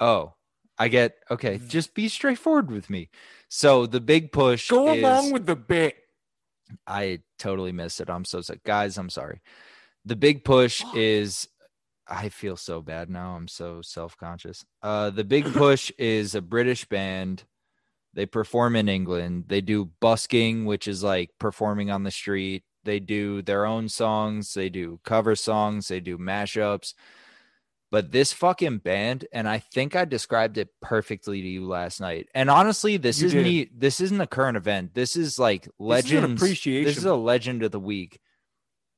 Oh, 0.00 0.34
I 0.78 0.88
get 0.88 1.16
okay. 1.30 1.60
Just 1.68 1.94
be 1.94 2.08
straightforward 2.08 2.70
with 2.70 2.88
me. 2.88 3.10
So 3.48 3.86
the 3.86 4.00
big 4.00 4.32
push. 4.32 4.70
Go 4.70 4.92
is- 4.92 5.02
along 5.02 5.32
with 5.32 5.46
the 5.46 5.56
bit. 5.56 5.96
I 6.86 7.20
totally 7.38 7.72
missed 7.72 8.00
it. 8.00 8.10
I'm 8.10 8.24
so 8.26 8.42
sorry, 8.42 8.60
guys. 8.64 8.98
I'm 8.98 9.10
sorry. 9.10 9.40
The 10.04 10.16
big 10.16 10.44
push 10.44 10.84
is. 10.94 11.48
I 12.10 12.30
feel 12.30 12.56
so 12.56 12.80
bad 12.80 13.10
now. 13.10 13.36
I'm 13.36 13.48
so 13.48 13.82
self 13.82 14.16
conscious. 14.16 14.64
Uh, 14.82 15.10
the 15.10 15.24
big 15.24 15.44
push 15.52 15.90
is 15.98 16.34
a 16.34 16.40
British 16.40 16.84
band. 16.86 17.44
They 18.14 18.26
perform 18.26 18.76
in 18.76 18.88
England. 18.88 19.44
They 19.48 19.60
do 19.60 19.90
busking, 20.00 20.64
which 20.64 20.88
is 20.88 21.02
like 21.02 21.30
performing 21.38 21.90
on 21.90 22.04
the 22.04 22.10
street. 22.10 22.64
They 22.84 23.00
do 23.00 23.42
their 23.42 23.66
own 23.66 23.88
songs. 23.88 24.54
They 24.54 24.70
do 24.70 25.00
cover 25.04 25.36
songs. 25.36 25.88
They 25.88 26.00
do 26.00 26.16
mashups. 26.16 26.94
But 27.90 28.12
this 28.12 28.34
fucking 28.34 28.78
band, 28.78 29.26
and 29.32 29.48
I 29.48 29.60
think 29.60 29.96
I 29.96 30.04
described 30.04 30.58
it 30.58 30.68
perfectly 30.82 31.40
to 31.40 31.48
you 31.48 31.66
last 31.66 32.00
night. 32.02 32.28
And 32.34 32.50
honestly, 32.50 32.98
this 32.98 33.20
You 33.20 33.28
isn't 33.28 33.44
did. 33.44 33.46
e- 33.46 33.70
this 33.74 34.00
isn't 34.02 34.20
a 34.20 34.26
current 34.26 34.58
event. 34.58 34.92
This 34.92 35.16
is 35.16 35.38
like 35.38 35.66
is 35.66 35.72
legends. 35.78 36.42
appreciation. 36.42 36.84
This 36.84 36.98
is 36.98 37.06
a 37.06 37.14
legend 37.14 37.62
of 37.62 37.70
the 37.70 37.80
week. 37.80 38.20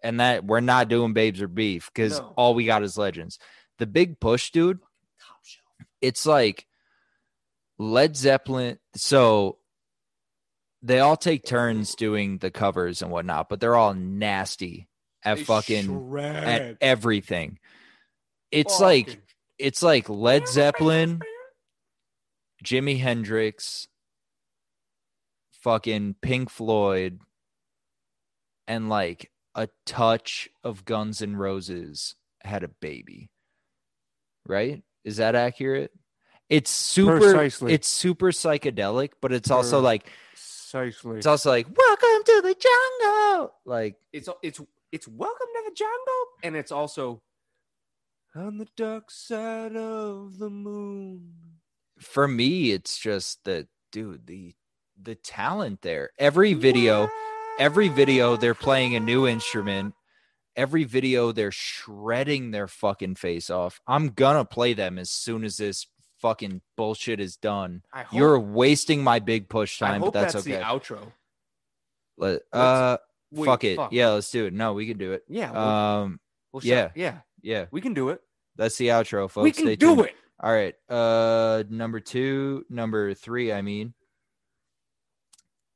And 0.03 0.19
that 0.19 0.45
we're 0.45 0.61
not 0.61 0.89
doing 0.89 1.13
babes 1.13 1.41
or 1.41 1.47
beef 1.47 1.89
because 1.95 2.19
No. 2.19 2.33
all 2.37 2.55
we 2.55 2.65
got 2.65 2.83
is 2.83 2.99
legends. 2.99 3.39
The 3.79 3.87
big 3.87 4.19
push, 4.19 4.51
dude, 4.51 4.81
Top 5.21 5.37
shelf. 5.45 5.65
it's 6.01 6.27
like 6.27 6.67
Led 7.79 8.17
Zeppelin. 8.17 8.79
So 8.97 9.59
they 10.83 10.99
all 11.01 11.17
take 11.17 11.45
turns 11.45 11.95
doing 11.95 12.39
the 12.39 12.51
covers 12.51 13.03
and 13.03 13.11
whatnot, 13.13 13.49
but 13.49 13.61
they're 13.61 13.77
all 13.77 13.95
nasty 13.95 14.89
at 15.23 15.37
They 15.37 15.45
fucking 15.45 15.85
shred. 16.11 16.37
at 16.73 16.77
everything. 16.81 17.59
It's 18.51 18.81
like 18.81 19.07
Fucking- 19.09 19.23
it's 19.59 19.83
like 19.83 20.09
Led 20.09 20.49
Zeppelin, 20.49 21.21
Jimi 22.65 22.99
Hendrix, 22.99 23.89
fucking 25.63 26.15
Pink 26.23 26.51
Floyd, 26.51 27.21
and 28.67 28.89
like 28.89 29.31
a 29.55 29.69
touch 29.85 30.49
of 30.65 30.85
Guns 30.85 31.21
N' 31.23 31.37
Roses 31.37 32.15
had 32.43 32.63
a 32.65 32.69
baby. 32.69 33.31
Right? 34.47 34.83
Is 35.05 35.19
that 35.19 35.35
accurate? 35.35 35.93
It's 36.49 36.71
super 36.71 37.19
Precisely. 37.21 37.73
it's 37.73 37.87
super 37.87 38.33
psychedelic, 38.33 39.11
but 39.21 39.33
it's 39.33 39.51
also 39.51 39.79
Per- 39.79 39.85
like 39.85 40.11
Precisely. 40.33 41.19
it's 41.19 41.27
also 41.27 41.51
like 41.51 41.67
welcome 41.69 42.25
to 42.25 42.41
the 42.43 42.55
jungle. 42.59 43.55
Like 43.65 43.97
it's 44.13 44.29
it's 44.43 44.61
it's 44.91 45.07
welcome 45.07 45.47
to 45.55 45.63
the 45.69 45.75
jungle, 45.75 46.27
and 46.43 46.57
it's 46.57 46.73
also 46.73 47.23
on 48.35 48.59
the 48.59 48.69
dark 48.77 49.11
side 49.11 49.77
of 49.77 50.39
the 50.39 50.51
moon. 50.51 51.33
for 51.99 52.27
me, 52.29 52.73
it's 52.73 52.99
just 52.99 53.45
that 53.45 53.67
dude, 53.93 54.27
the 54.27 54.55
the 55.01 55.15
talent 55.15 55.83
there. 55.83 56.11
Every 56.19 56.53
video, 56.55 57.11
every 57.59 57.89
video 57.89 58.37
they're 58.37 58.55
playing 58.55 58.95
a 58.97 59.01
new 59.01 59.27
instrument 59.27 59.95
every 60.57 60.85
video 60.85 61.31
they're 61.31 61.53
shredding 61.53 62.51
their 62.51 62.67
fucking 62.67 63.15
face 63.15 63.51
off 63.51 63.81
i'm 63.87 64.09
gonna 64.09 64.45
play 64.45 64.73
them 64.73 64.99
as 64.99 65.11
soon 65.11 65.45
as 65.45 65.59
this 65.59 65.87
fucking 66.21 66.61
bullshit 66.77 67.21
is 67.21 67.37
done 67.37 67.83
I 67.93 68.03
hope, 68.03 68.19
you're 68.19 68.39
wasting 68.39 69.05
my 69.05 69.19
big 69.19 69.49
push 69.49 69.79
time 69.79 70.01
but 70.01 70.13
that's, 70.13 70.33
that's, 70.33 70.47
okay 70.47 70.57
the 70.57 70.63
outro. 70.63 71.13
Let- 72.17 72.43
uh 72.53 72.97
Wait, 73.31 73.47
fuck 73.47 73.63
it 73.65 73.79
yeah 73.91 74.09
let's 74.09 74.31
do 74.31 74.47
it 74.47 74.53
no 74.53 74.73
we 74.73 74.87
can 74.87 74.99
do 74.99 75.13
it 75.13 75.23
yeah, 75.29 75.53
we'll, 75.53 75.61
um 75.63 76.21
we'll 76.53 76.63
yeah. 76.65 76.87
shut- 76.87 76.97
yeah. 76.97 77.19
Yeah 77.43 77.67
We 77.71 77.81
can 77.81 77.95
do 77.95 78.09
it. 78.11 78.21
that's 78.57 78.77
the 78.77 78.89
outro 78.89 79.29
folks 79.31 79.45
we 79.45 79.53
can 79.53 79.65
Stay 79.67 79.77
do 79.77 79.95
tuned. 79.97 80.07
it. 80.09 80.15
all 80.43 80.53
right 80.53 80.75
uh 80.89 81.65
number 81.69 82.01
two 82.01 82.65
number 82.71 83.15
three 83.15 83.53
i 83.53 83.63
mean 83.63 83.95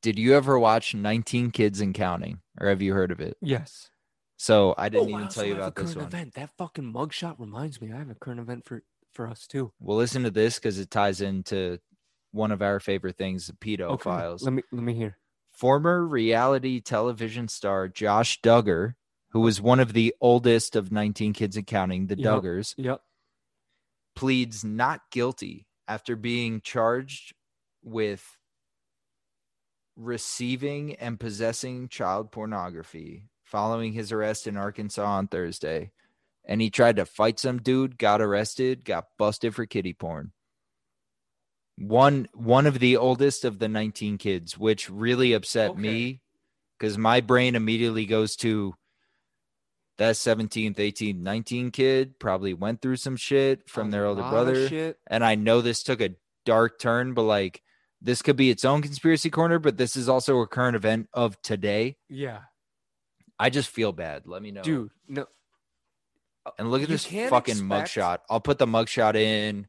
did 0.02 0.18
you 0.18 0.34
ever 0.34 0.58
watch 0.58 0.94
19 0.94 1.50
kids 1.50 1.80
and 1.80 1.94
counting 1.94 2.40
or 2.60 2.68
have 2.68 2.82
you 2.82 2.92
heard 2.92 3.10
of 3.10 3.20
it 3.20 3.36
Yes. 3.40 3.90
so 4.36 4.74
i 4.78 4.88
didn't 4.88 5.06
Oh, 5.06 5.10
even 5.10 5.22
also 5.24 5.40
tell 5.40 5.48
you 5.48 5.54
have 5.54 5.62
a 5.64 5.66
about 5.68 5.76
this 5.76 5.96
one 5.96 6.04
Event. 6.06 6.34
That 6.34 6.50
fucking 6.58 6.92
mugshot 6.92 7.38
reminds 7.38 7.80
me. 7.80 7.92
I 7.92 7.96
have 7.98 8.10
a 8.10 8.14
current 8.14 8.40
event 8.40 8.64
for 8.66 8.82
for 9.12 9.28
us 9.28 9.46
too. 9.46 9.72
We'll 9.78 9.96
listen 9.96 10.24
to 10.24 10.30
this 10.32 10.56
because 10.56 10.78
it 10.80 10.90
ties 10.90 11.20
into 11.20 11.78
one 12.32 12.50
of 12.50 12.62
our 12.62 12.80
favorite 12.80 13.16
things, 13.16 13.46
the 13.46 13.52
pedo 13.52 14.00
files. 14.00 14.42
Let 14.42 14.52
me 14.54 14.62
let 14.72 14.82
me 14.82 14.92
hear. 14.92 15.18
Former 15.52 16.04
reality 16.04 16.80
television 16.80 17.46
star 17.46 17.86
Josh 17.86 18.40
Duggar, 18.40 18.94
who 19.34 19.40
was 19.40 19.60
one 19.60 19.80
of 19.80 19.92
the 19.92 20.14
oldest 20.20 20.76
of 20.76 20.92
19 20.92 21.32
kids 21.32 21.56
and 21.56 21.66
counting, 21.66 22.06
the 22.06 22.16
Yep. 22.16 22.24
Duggars, 22.24 22.74
Yep. 22.78 23.02
pleads 24.14 24.64
not 24.64 25.00
guilty 25.10 25.66
after 25.88 26.14
being 26.14 26.60
charged 26.60 27.34
with 27.82 28.38
receiving 29.96 30.94
and 30.94 31.18
possessing 31.18 31.88
child 31.88 32.30
pornography 32.30 33.24
following 33.42 33.92
his 33.92 34.12
arrest 34.12 34.46
in 34.46 34.56
Arkansas 34.56 35.04
on 35.04 35.26
Thursday. 35.26 35.90
And 36.44 36.60
he 36.60 36.70
tried 36.70 36.96
to 36.96 37.04
fight 37.04 37.40
some 37.40 37.60
dude, 37.60 37.98
got 37.98 38.20
arrested, 38.20 38.84
got 38.84 39.06
busted 39.18 39.54
for 39.54 39.66
kitty 39.66 39.94
porn. 39.94 40.32
One 41.76 42.28
one 42.34 42.66
of 42.66 42.78
the 42.78 42.96
oldest 42.96 43.44
of 43.44 43.58
the 43.58 43.68
19 43.68 44.16
kids, 44.18 44.56
which 44.56 44.88
really 44.88 45.32
upset 45.32 45.70
Okay. 45.72 45.80
me 45.80 46.20
because 46.78 46.96
my 46.96 47.20
brain 47.20 47.56
immediately 47.56 48.06
goes 48.06 48.36
to 48.36 48.74
that 49.98 50.14
17th, 50.16 50.76
18th, 50.76 51.20
19 51.20 51.70
kid 51.70 52.18
probably 52.18 52.52
went 52.54 52.82
through 52.82 52.96
some 52.96 53.16
shit 53.16 53.68
from 53.68 53.90
their 53.90 54.06
older 54.06 54.22
brother 54.22 54.94
and 55.06 55.24
I 55.24 55.34
know 55.36 55.60
this 55.60 55.82
took 55.82 56.00
a 56.00 56.10
dark 56.44 56.78
turn, 56.78 57.14
but 57.14 57.22
like 57.22 57.62
this 58.02 58.20
could 58.20 58.36
be 58.36 58.50
its 58.50 58.64
own 58.64 58.82
conspiracy 58.82 59.30
corner, 59.30 59.58
but 59.58 59.76
this 59.76 59.96
is 59.96 60.08
also 60.08 60.40
a 60.40 60.46
current 60.46 60.76
event 60.76 61.08
of 61.14 61.40
today. 61.42 61.96
Yeah, 62.08 62.40
I 63.38 63.50
just 63.50 63.70
feel 63.70 63.92
bad. 63.92 64.26
Let 64.26 64.42
me 64.42 64.50
know. 64.50 64.62
dude. 64.62 64.90
No. 65.08 65.26
and 66.58 66.70
look 66.70 66.82
at 66.82 66.88
you 66.88 66.94
this 66.94 67.06
fucking 67.06 67.52
expect- 67.58 67.70
mugshot. 67.94 68.18
I'll 68.28 68.40
put 68.40 68.58
the 68.58 68.66
mugshot 68.66 69.14
in 69.14 69.66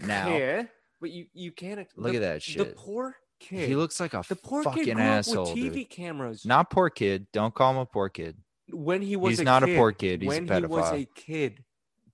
now. 0.00 0.28
Yeah, 0.28 0.62
but 1.00 1.10
you 1.10 1.26
you 1.34 1.52
can't 1.52 1.80
ex- 1.80 1.92
Look 1.96 2.12
the- 2.12 2.18
at 2.18 2.20
that 2.22 2.42
shit. 2.42 2.58
The 2.58 2.74
poor 2.74 3.16
kid. 3.40 3.68
He 3.68 3.76
looks 3.76 4.00
like 4.00 4.14
a 4.14 4.22
the 4.26 4.36
poor 4.36 4.62
kid 4.62 4.70
fucking 4.70 4.92
up 4.94 4.98
asshole. 5.00 5.46
TV 5.54 5.72
dude. 5.74 5.90
cameras. 5.90 6.46
Not 6.46 6.70
poor 6.70 6.88
kid. 6.88 7.26
Don't 7.32 7.54
call 7.54 7.72
him 7.72 7.78
a 7.78 7.86
poor 7.86 8.08
kid. 8.08 8.36
When 8.70 9.02
he 9.02 9.16
was 9.16 9.32
He's 9.32 9.40
a 9.40 9.44
not 9.44 9.62
a 9.62 9.66
poor 9.66 9.92
kid, 9.92 10.22
he's 10.22 10.32
a 10.32 10.42
when 10.42 10.62
he 10.62 10.66
was 10.66 10.92
a 10.92 11.04
kid. 11.14 11.62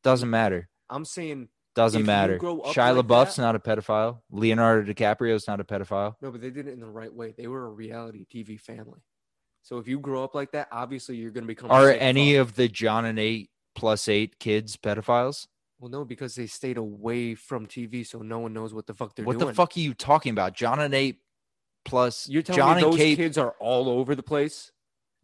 Doesn't 0.02 0.30
matter. 0.30 0.68
I'm 0.90 1.04
saying 1.04 1.48
Doesn't 1.74 2.04
matter. 2.04 2.38
Shia 2.38 2.94
like 2.94 3.06
LaBeouf's 3.06 3.36
that- 3.36 3.42
not 3.42 3.56
a 3.56 3.58
pedophile. 3.58 4.20
Leonardo 4.30 4.92
DiCaprio's 4.92 5.46
not 5.48 5.60
a 5.60 5.64
pedophile. 5.64 6.16
no, 6.20 6.30
but 6.30 6.40
they 6.40 6.50
did 6.50 6.66
it 6.68 6.72
in 6.72 6.80
the 6.80 6.86
right 6.88 7.12
way. 7.12 7.32
They 7.36 7.46
were 7.46 7.66
a 7.66 7.70
reality 7.70 8.26
TV 8.32 8.60
family. 8.60 9.00
So 9.62 9.78
if 9.78 9.86
you 9.86 10.00
grow 10.00 10.24
up 10.24 10.34
like 10.34 10.50
that, 10.52 10.68
obviously 10.72 11.16
you're 11.16 11.30
going 11.30 11.44
to 11.44 11.48
become. 11.48 11.70
Are 11.70 11.90
any 11.90 12.34
of 12.34 12.56
the 12.56 12.68
John 12.68 13.04
and 13.04 13.18
eight 13.18 13.50
plus 13.74 14.08
eight 14.08 14.38
kids 14.40 14.76
pedophiles? 14.76 15.46
Well, 15.78 15.90
no, 15.90 16.04
because 16.04 16.34
they 16.34 16.46
stayed 16.46 16.76
away 16.76 17.34
from 17.34 17.66
TV, 17.66 18.06
so 18.06 18.18
no 18.18 18.38
one 18.40 18.52
knows 18.52 18.74
what 18.74 18.86
the 18.86 18.94
fuck 18.94 19.14
they're 19.16 19.24
what 19.24 19.34
doing. 19.34 19.46
What 19.46 19.50
the 19.52 19.54
fuck 19.54 19.76
are 19.76 19.80
you 19.80 19.94
talking 19.94 20.30
about? 20.32 20.54
John 20.54 20.78
and 20.80 20.92
eight 20.94 21.20
plus 21.84 22.28
You're 22.28 22.42
telling 22.42 22.58
John 22.58 22.76
me 22.76 22.82
and 22.82 22.92
those 22.92 22.98
Kate. 22.98 23.16
kids 23.16 23.38
are 23.38 23.54
all 23.58 23.88
over 23.88 24.14
the 24.14 24.22
place? 24.22 24.70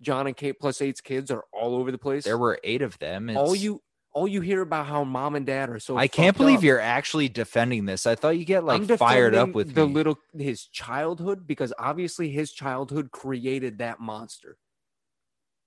John 0.01 0.27
and 0.27 0.37
Kate 0.37 0.59
plus 0.59 0.81
eight's 0.81 1.01
kids 1.01 1.31
are 1.31 1.45
all 1.53 1.75
over 1.75 1.91
the 1.91 1.99
place. 1.99 2.25
There 2.25 2.39
were 2.39 2.59
eight 2.65 2.83
of 2.83 2.99
them. 2.99 3.31
all 3.37 3.55
you 3.55 3.83
all 4.13 4.27
you 4.27 4.41
hear 4.41 4.63
about 4.63 4.87
how 4.87 5.05
mom 5.05 5.35
and 5.35 5.45
dad 5.47 5.69
are 5.71 5.79
so. 5.79 5.97
I 5.97 6.09
can't 6.09 6.37
believe 6.37 6.59
up. 6.59 6.65
you're 6.65 6.81
actually 6.81 7.29
defending 7.29 7.85
this. 7.85 8.07
I 8.07 8.15
thought 8.15 8.39
you 8.39 8.45
get 8.45 8.65
like 8.65 8.85
fired 8.99 9.35
up 9.35 9.53
with 9.53 9.75
the 9.75 9.87
me. 9.87 9.93
little 9.93 10.19
his 10.37 10.65
childhood 10.67 11.47
because 11.47 11.73
obviously 11.79 12.31
his 12.31 12.53
childhood 12.53 13.11
created 13.11 13.79
that 13.79 14.01
monster. 14.01 14.57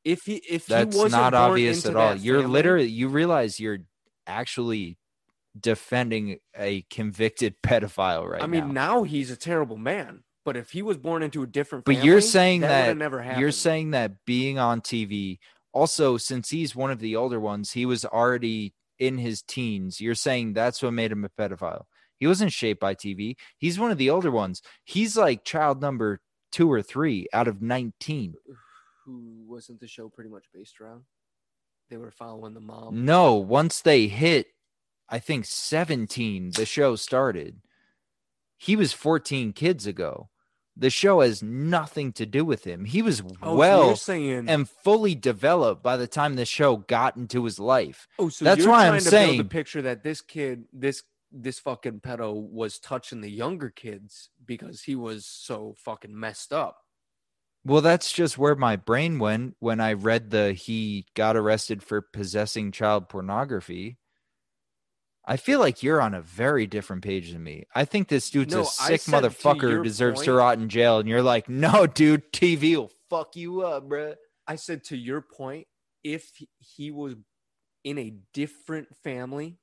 If 0.03 0.23
he 0.23 0.35
if 0.49 0.65
That's 0.65 0.95
he 0.95 1.01
wasn't 1.01 1.21
not 1.21 1.33
obvious 1.33 1.85
at 1.85 1.95
all. 1.95 2.15
You're 2.15 2.41
family- 2.41 2.51
literally 2.53 2.87
you 2.87 3.07
realize 3.07 3.59
you're 3.59 3.79
actually 4.25 4.97
defending 5.59 6.37
a 6.57 6.81
convicted 6.89 7.55
pedophile 7.63 8.27
right 8.27 8.41
I 8.41 8.47
mean, 8.47 8.73
now. 8.73 8.95
now. 8.95 9.03
he's 9.03 9.29
a 9.31 9.35
terrible 9.35 9.77
man. 9.77 10.23
But 10.43 10.57
if 10.57 10.71
he 10.71 10.81
was 10.81 10.97
born 10.97 11.21
into 11.23 11.43
a 11.43 11.47
different 11.47 11.85
But 11.85 12.03
you're 12.03 12.21
saying 12.21 12.61
that, 12.61 12.87
that- 12.87 12.97
never 12.97 13.21
happened. 13.21 13.41
You're 13.41 13.51
saying 13.51 13.91
that 13.91 14.25
being 14.25 14.57
on 14.57 14.81
TV, 14.81 15.39
also 15.71 16.17
since 16.17 16.49
he's 16.49 16.75
one 16.75 16.91
of 16.91 16.99
the 16.99 17.15
older 17.15 17.39
ones, 17.39 17.71
he 17.71 17.85
was 17.85 18.05
already 18.05 18.73
in 18.97 19.17
his 19.17 19.41
teens. 19.41 20.01
You're 20.01 20.15
saying 20.15 20.53
that's 20.53 20.81
what 20.81 20.93
made 20.93 21.11
him 21.11 21.23
a 21.25 21.29
pedophile. 21.29 21.83
He 22.17 22.27
wasn't 22.27 22.53
shaped 22.53 22.79
by 22.79 22.93
TV. 22.95 23.35
He's 23.57 23.79
one 23.79 23.91
of 23.91 23.97
the 23.97 24.09
older 24.09 24.29
ones. 24.31 24.61
He's 24.83 25.17
like 25.17 25.43
child 25.43 25.81
number 25.81 26.21
two 26.51 26.71
or 26.71 26.81
three 26.81 27.27
out 27.33 27.47
of 27.47 27.61
19. 27.61 28.35
who 29.05 29.43
wasn't 29.47 29.79
the 29.79 29.87
show 29.87 30.09
pretty 30.09 30.29
much 30.29 30.45
based 30.53 30.79
around? 30.79 31.03
They 31.89 31.97
were 31.97 32.11
following 32.11 32.53
the 32.53 32.59
mom. 32.59 33.03
No, 33.03 33.33
once 33.35 33.81
they 33.81 34.07
hit, 34.07 34.47
I 35.09 35.17
think 35.19 35.45
17, 35.45 36.51
the 36.51 36.65
show 36.65 36.95
started. 36.95 37.61
He 38.57 38.75
was 38.75 38.93
14 38.93 39.53
kids 39.53 39.87
ago. 39.87 40.29
The 40.77 40.89
show 40.89 41.19
has 41.19 41.43
nothing 41.43 42.13
to 42.13 42.25
do 42.25 42.45
with 42.45 42.63
him. 42.63 42.85
He 42.85 43.01
was 43.01 43.21
Oh, 43.41 43.55
well 43.55 43.95
saying 43.95 44.47
and 44.47 44.69
fully 44.69 45.15
developed 45.15 45.83
by 45.83 45.97
the 45.97 46.07
time 46.07 46.35
the 46.35 46.45
show 46.45 46.77
got 46.77 47.17
into 47.17 47.43
his 47.43 47.59
life. 47.59 48.07
Oh, 48.17 48.29
so 48.29 48.45
That's 48.45 48.59
you're 48.59 48.69
why 48.69 48.85
I'm 48.87 48.91
trying 48.93 48.99
to 48.99 49.03
build 49.03 49.11
saying- 49.11 49.37
the 49.37 49.43
picture 49.45 49.81
that 49.83 50.03
this 50.03 50.21
kid, 50.21 50.65
this 50.73 51.03
this 51.33 51.59
fucking 51.59 52.01
pedo 52.01 52.33
was 52.33 52.77
touching 52.77 53.21
the 53.21 53.31
younger 53.31 53.69
kids 53.69 54.29
because 54.45 54.81
he 54.83 54.95
was 54.95 55.25
so 55.25 55.75
fucking 55.77 56.17
messed 56.19 56.51
up. 56.51 56.77
Well, 57.63 57.81
that's 57.81 58.11
just 58.11 58.37
where 58.37 58.55
my 58.55 58.75
brain 58.75 59.17
went 59.19 59.55
when 59.59 59.79
I 59.79 59.93
read 59.93 60.31
the 60.31 60.51
he 60.53 61.05
got 61.15 61.37
arrested 61.37 61.83
for 61.83 62.01
possessing 62.01 62.71
child 62.71 63.07
pornography. 63.07 63.97
I 65.25 65.37
feel 65.37 65.59
like 65.59 65.83
you're 65.83 66.01
on 66.01 66.13
a 66.13 66.21
very 66.21 66.65
different 66.65 67.03
page 67.03 67.31
than 67.31 67.43
me. 67.43 67.65
I 67.75 67.85
think 67.85 68.07
this 68.07 68.29
dude's 68.29 68.53
No, 68.53 68.61
a 68.61 68.65
sick 68.65 69.01
motherfucker 69.01 69.69
who 69.77 69.83
deserves 69.83 70.23
to 70.23 70.33
rot 70.33 70.57
in 70.57 70.67
jail. 70.67 70.97
And 70.99 71.07
you're 71.07 71.21
like, 71.21 71.47
no, 71.47 71.85
dude, 71.87 72.31
TV 72.33 72.75
will 72.75 72.91
fuck 73.09 73.35
you 73.35 73.61
up, 73.61 73.87
bruh. 73.87 74.15
I 74.47 74.55
said 74.55 74.83
to 74.85 74.97
your 74.97 75.21
point, 75.21 75.67
if 76.03 76.31
he- 76.57 76.89
was 76.91 77.15
in 77.83 77.97
a 77.99 78.13
different 78.33 78.87
family, 79.03 79.57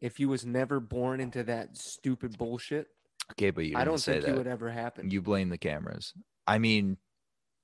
if 0.00 0.16
he 0.18 0.26
was 0.26 0.46
never 0.46 0.78
born 0.78 1.20
into 1.20 1.42
that 1.44 1.76
stupid 1.76 2.38
bullshit, 2.38 2.86
Okay, 3.32 3.50
but 3.50 3.64
you 3.66 3.76
I 3.76 3.82
don't 3.84 4.00
think 4.00 4.22
that. 4.22 4.30
it 4.30 4.36
would 4.36 4.46
ever 4.46 4.70
happen. 4.70 5.10
You 5.10 5.20
blame 5.20 5.48
the 5.48 5.58
cameras. 5.58 6.12
I 6.46 6.58
mean, 6.58 6.96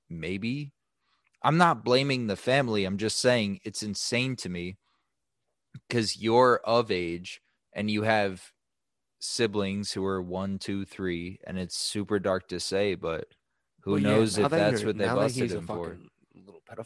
maybe. 0.09 0.73
I'm 1.41 1.57
not 1.57 1.85
blaming 1.85 2.27
the 2.27 2.35
family. 2.35 2.83
I'm 2.83 2.97
just 2.97 3.19
saying 3.19 3.61
it's 3.63 3.81
insane 3.81 4.35
to 4.37 4.49
me 4.49 4.77
because 5.87 6.17
you're 6.21 6.61
of 6.63 6.91
age 6.91 7.41
and 7.73 7.89
you 7.89 8.03
have 8.03 8.51
siblings 9.19 9.91
who 9.91 10.05
are 10.05 10.21
one, 10.21 10.59
two, 10.59 10.85
three, 10.85 11.39
and 11.45 11.57
it's 11.57 11.77
super 11.77 12.19
dark 12.19 12.47
to 12.49 12.59
say, 12.59 12.95
but 12.95 13.25
who 13.81 13.93
Well, 13.93 14.01
knows 14.01 14.37
now 14.37 14.45
if 14.45 14.51
that 14.51 14.71
that's 14.71 14.83
what 14.83 14.97
they 14.97 15.05
now 15.05 15.15
that 15.15 15.21
busted 15.21 15.51
him 15.51 15.67
for. 15.67 15.97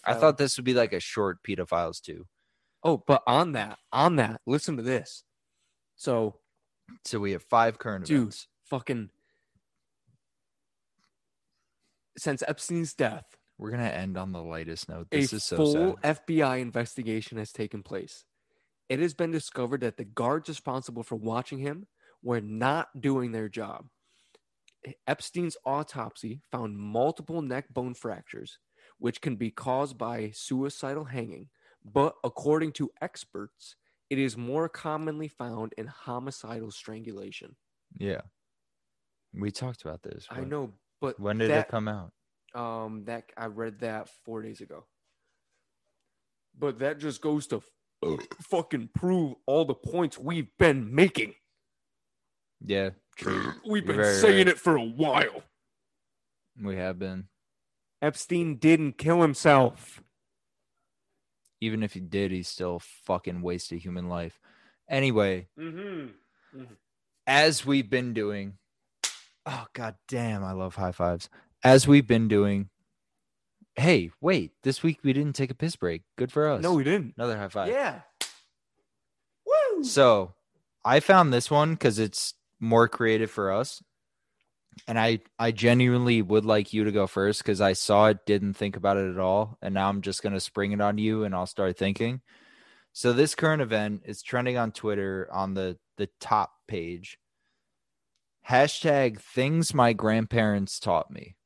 I 0.03 0.13
thought 0.15 0.37
this 0.37 0.57
would 0.57 0.65
be 0.65 0.73
like 0.73 0.93
a 0.93 0.99
short 0.99 1.43
pedophiles 1.43 2.01
too. 2.01 2.25
Oh, 2.83 3.03
but 3.07 3.23
on 3.27 3.53
that, 3.53 3.79
on 3.91 4.17
that, 4.17 4.41
listen 4.45 4.77
to 4.77 4.83
this. 4.83 5.23
So 5.95 6.39
So 7.05 7.19
we 7.19 7.31
have 7.31 7.43
five 7.43 7.79
current 7.79 8.05
Dude. 8.05 8.17
events. 8.17 8.47
fucking 8.65 9.09
since 12.17 12.41
Epstein's 12.47 12.93
death, 12.93 13.25
We're 13.57 13.71
gonna 13.71 13.83
end 13.85 14.17
on 14.17 14.31
the 14.31 14.41
lightest 14.41 14.89
note. 14.89 15.07
a 15.11 15.17
This 15.17 15.33
is 15.33 15.43
so 15.43 15.57
full 15.57 15.97
sad. 16.03 16.17
FBI 16.25 16.57
investigation 16.61 17.37
has 17.37 17.51
taken 17.51 17.83
place. 17.83 18.25
It 18.89 18.99
has 18.99 19.13
been 19.13 19.31
discovered 19.31 19.81
that 19.81 19.97
the 19.97 20.05
guards 20.05 20.47
responsible 20.49 21.03
for 21.03 21.15
watching 21.15 21.59
him 21.59 21.87
were 22.23 22.41
not 22.41 23.01
doing 23.01 23.31
their 23.31 23.49
job. 23.49 23.87
Epstein's 25.05 25.57
autopsy 25.65 26.41
found 26.51 26.77
multiple 26.77 27.41
neck 27.41 27.65
bone 27.73 27.93
fractures, 27.93 28.59
which 28.99 29.19
can 29.21 29.35
be 29.35 29.51
caused 29.51 29.97
by 29.97 30.31
suicidal 30.33 31.03
hanging, 31.05 31.49
but 31.83 32.15
according 32.23 32.71
to 32.73 32.89
experts, 33.01 33.75
it 34.09 34.17
is 34.17 34.37
more 34.37 34.69
commonly 34.69 35.27
found 35.27 35.73
in 35.77 35.87
homicidal 35.87 36.71
strangulation. 36.71 37.55
Yeah. 37.99 38.21
We 39.33 39.51
talked 39.51 39.81
about 39.83 40.01
this. 40.03 40.25
I 40.29 40.41
know, 40.41 40.73
but 41.01 41.19
When 41.19 41.37
did 41.37 41.51
that, 41.51 41.67
it 41.67 41.71
come 41.71 41.89
out? 41.89 42.13
Um, 42.55 43.03
that 43.05 43.25
I 43.37 43.47
read 43.47 43.79
that 43.79 44.09
four 44.23 44.41
days 44.41 44.61
ago. 44.61 44.85
But 46.57 46.79
that 46.79 46.99
just 46.99 47.21
goes 47.21 47.45
to 47.47 47.61
fucking 48.41 48.89
prove 48.93 49.35
all 49.45 49.65
the 49.65 49.73
points 49.73 50.17
we've 50.17 50.49
been 50.57 50.93
making. 50.93 51.33
Yeah, 52.63 52.91
true. 53.15 53.53
We've 53.67 53.85
been 53.85 53.97
very 53.97 54.15
saying 54.15 54.47
it 54.47 54.57
for 54.59 54.75
a 54.75 54.83
while. 54.83 55.43
We 56.61 56.75
have 56.77 56.97
been. 56.97 57.25
Epstein 58.01 58.55
didn't 58.57 58.97
kill 58.97 59.21
himself. 59.21 60.01
Even 61.61 61.81
if 61.83 61.93
he 61.93 61.99
did, 61.99 62.31
he 62.31 62.43
still 62.43 62.79
fucking 62.79 63.41
wasted 63.41 63.79
human 63.79 64.09
life. 64.09 64.39
Anyway, 64.89 65.47
Mm-hmm. 65.59 66.63
as 67.25 67.65
we've 67.65 67.89
been 67.89 68.13
doing, 68.13 68.57
oh 69.45 69.65
god 69.73 69.95
damn, 70.07 70.43
I 70.43 70.53
love 70.53 70.75
high 70.75 70.91
fives. 70.91 71.29
As 71.63 71.87
we've 71.87 72.07
been 72.07 72.27
doing, 72.27 72.69
hey, 73.77 74.09
wait, 74.19 74.51
this 74.63 74.83
week 74.83 74.99
we 75.03 75.13
didn't 75.13 75.33
take 75.33 75.51
a 75.51 75.55
piss 75.55 75.75
break. 75.75 76.01
Good 76.17 76.31
for 76.31 76.49
us. 76.49 76.61
No, 76.61 76.73
we 76.73 76.83
didn't. 76.83 77.13
another 77.15 77.37
high 77.37 77.47
five. 77.47 77.69
Yeah. 77.69 78.01
Woo! 79.45 79.83
So 79.83 80.33
I 80.83 80.99
found 80.99 81.31
this 81.31 81.49
one 81.49 81.73
because 81.73 81.99
it's 81.99 82.33
more 82.59 82.87
creative 82.87 83.31
for 83.31 83.51
us. 83.51 83.81
And 84.87 84.99
I, 84.99 85.19
I 85.39 85.51
genuinely 85.51 86.21
would 86.21 86.45
like 86.45 86.71
you 86.71 86.83
to 86.83 86.91
go 86.91 87.07
first 87.07 87.41
because 87.41 87.61
I 87.61 87.73
saw 87.73 88.07
it, 88.07 88.25
didn't 88.27 88.53
think 88.53 88.75
about 88.75 88.97
it 88.97 89.09
at 89.09 89.19
all. 89.19 89.57
And 89.61 89.73
now 89.73 89.89
I'm 89.89 90.01
just 90.01 90.21
going 90.21 90.33
to 90.33 90.39
spring 90.39 90.71
it 90.71 90.81
on 90.81 90.99
you 90.99 91.23
and 91.23 91.33
I'll 91.33 91.47
start 91.47 91.77
thinking. 91.77 92.21
So 92.93 93.11
this 93.11 93.33
current 93.33 93.61
event 93.61 94.03
is 94.05 94.21
trending 94.21 94.57
on 94.57 94.71
Twitter 94.71 95.29
on 95.31 95.55
the, 95.55 95.77
the 95.97 96.09
top 96.19 96.51
page. 96.67 97.17
Hashtag 98.47 99.19
things 99.19 99.73
my 99.73 99.93
grandparents 99.93 100.79
taught 100.79 101.09
me. 101.09 101.36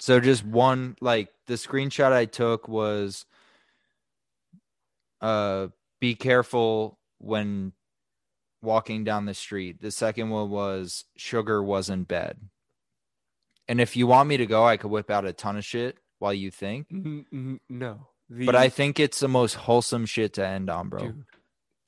So 0.00 0.18
just 0.18 0.44
one, 0.44 0.96
like 1.00 1.28
the 1.46 1.54
screenshot 1.54 2.10
I 2.12 2.24
took 2.24 2.66
was 2.68 3.26
uh 5.20 5.68
be 6.00 6.14
careful 6.14 6.98
when 7.18 7.72
walking 8.62 9.04
down 9.04 9.26
the 9.26 9.34
street. 9.34 9.80
The 9.80 9.90
second 9.90 10.30
one 10.30 10.50
was 10.50 11.04
sugar 11.16 11.62
wasn't 11.62 12.08
bad. 12.08 12.38
And 13.68 13.80
if 13.80 13.96
you 13.96 14.06
want 14.06 14.28
me 14.28 14.36
to 14.38 14.46
go, 14.46 14.64
I 14.64 14.76
could 14.78 14.90
whip 14.90 15.10
out 15.10 15.24
a 15.26 15.32
ton 15.32 15.56
of 15.56 15.64
shit 15.64 15.98
while 16.18 16.34
you 16.34 16.50
think. 16.50 16.86
N- 16.92 17.26
n- 17.32 17.60
no. 17.68 18.08
The, 18.28 18.46
But 18.46 18.56
I 18.56 18.68
think 18.68 18.98
it's 18.98 19.20
the 19.20 19.28
most 19.28 19.54
wholesome 19.54 20.06
shit 20.06 20.34
to 20.34 20.46
end 20.46 20.70
on, 20.70 20.88
bro. 20.88 21.00
dude, 21.00 21.24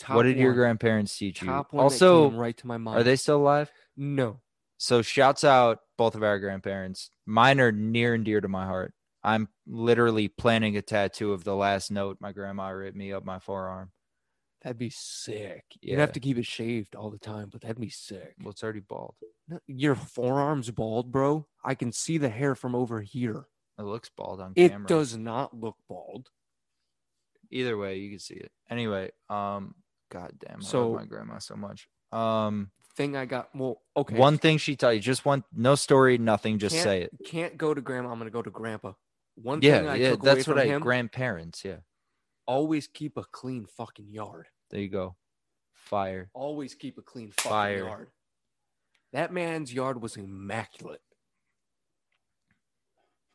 what 0.09 0.25
did 0.25 0.37
your 0.37 0.53
grandparents 0.55 1.17
teach 1.17 1.43
you? 1.43 1.49
one 1.49 1.65
Also, 1.73 2.31
right 2.31 2.57
to 2.57 2.67
my 2.67 2.77
mind. 2.77 3.01
are 3.01 3.03
they 3.03 3.17
still 3.17 3.37
alive? 3.37 3.71
No. 3.97 4.41
So 4.79 5.03
shouts 5.03 5.45
out 5.45 5.81
both 6.03 6.17
of 6.17 6.25
our 6.25 6.41
grandparents. 6.41 7.11
Mine 7.27 7.61
are 7.61 7.71
near 7.71 8.15
and 8.15 8.25
dear 8.25 8.41
to 8.41 8.49
my 8.49 8.67
heart. 8.67 8.93
I'm 9.23 9.49
literally 9.69 10.27
planning 10.27 10.77
a 10.77 10.83
tattoo 10.83 11.33
of 11.33 11.45
the 11.45 11.55
last 11.55 11.93
note 11.93 12.17
my 12.21 12.33
grandma 12.33 12.71
wrote 12.71 12.97
me 12.97 13.13
up 13.13 13.25
my 13.25 13.39
forearm. 13.39 13.93
That'd 14.63 14.79
be 14.79 14.91
sick. 14.91 15.63
You'd 15.81 16.01
have 16.01 16.11
to 16.13 16.21
keep 16.21 16.39
it 16.39 16.47
shaved 16.47 16.97
all 16.97 17.11
the 17.11 17.19
time, 17.21 17.51
but 17.53 17.61
that'd 17.61 17.81
be 17.81 17.89
sick. 17.89 18.35
Well, 18.41 18.51
it's 18.51 18.65
already 18.65 18.81
bald. 18.81 19.15
Your 19.69 19.95
forearm's 19.95 20.73
bald, 20.73 21.13
bro. 21.13 21.47
I 21.65 21.77
can 21.77 21.93
see 21.93 22.19
the 22.19 22.29
hair 22.29 22.57
from 22.57 22.75
over 22.75 23.01
here. 23.01 23.45
It 23.79 23.83
looks 23.83 24.11
bald 24.17 24.41
on 24.41 24.55
It 24.57 24.71
camera. 24.71 24.85
It 24.87 24.89
does 24.89 25.17
not 25.17 25.55
look 25.57 25.77
bald. 25.89 26.31
Either 27.53 27.77
way, 27.77 27.99
you 27.99 28.11
can 28.11 28.19
see 28.19 28.35
it. 28.35 28.51
Anyway, 28.71 29.11
um, 29.31 29.77
god 30.11 30.33
damn, 30.41 30.59
I 30.59 30.65
So- 30.65 30.91
love 30.91 31.01
my 31.01 31.07
grandma 31.07 31.39
so 31.39 31.55
much. 31.55 31.89
Um, 32.11 32.73
Thing 32.95 33.17
I 33.17 33.25
got. 33.25 33.49
Well, 33.55 33.81
okay. 33.97 34.17
one 34.17 34.37
thing 34.37 34.59
she 34.59 34.77
taught 34.77 34.91
you, 34.91 35.01
just 35.01 35.25
one, 35.25 35.45
no 35.55 35.75
story, 35.75 36.19
nothing, 36.19 36.59
just 36.59 36.75
Can't- 36.75 36.85
say 36.85 37.03
it. 37.03 37.11
can't 37.25 37.57
go 37.57 37.73
to 37.73 37.81
grandma. 37.81 38.11
I'm 38.13 38.19
gonna 38.19 38.31
go 38.31 38.43
to 38.43 38.51
grandpa. 38.51 38.93
One 39.37 39.61
Yeah, 39.63 39.79
thing 39.79 39.89
I 39.89 39.95
yeah, 39.97 40.11
took 40.11 40.23
that's 40.23 40.47
away 40.47 40.55
what 40.57 40.63
from 40.65 40.71
I 40.71 40.75
him: 40.77 40.83
grandparents. 40.83 41.65
Yeah, 41.65 41.79
always 42.47 42.87
keep 42.89 43.17
a 43.17 43.25
clean 43.25 43.65
fucking 43.65 44.11
yard. 44.11 44.49
there 44.71 44.81
you 44.81 44.89
go. 44.91 45.17
Fire. 45.73 46.31
Always 46.35 46.75
keep 46.75 46.99
a 46.99 47.03
clean 47.03 47.31
fucking 47.33 47.51
Fire. 47.51 47.79
yard. 47.79 48.11
That 49.15 49.33
man's 49.33 49.73
yard 49.73 50.01
was 50.03 50.17
immaculate. 50.17 51.01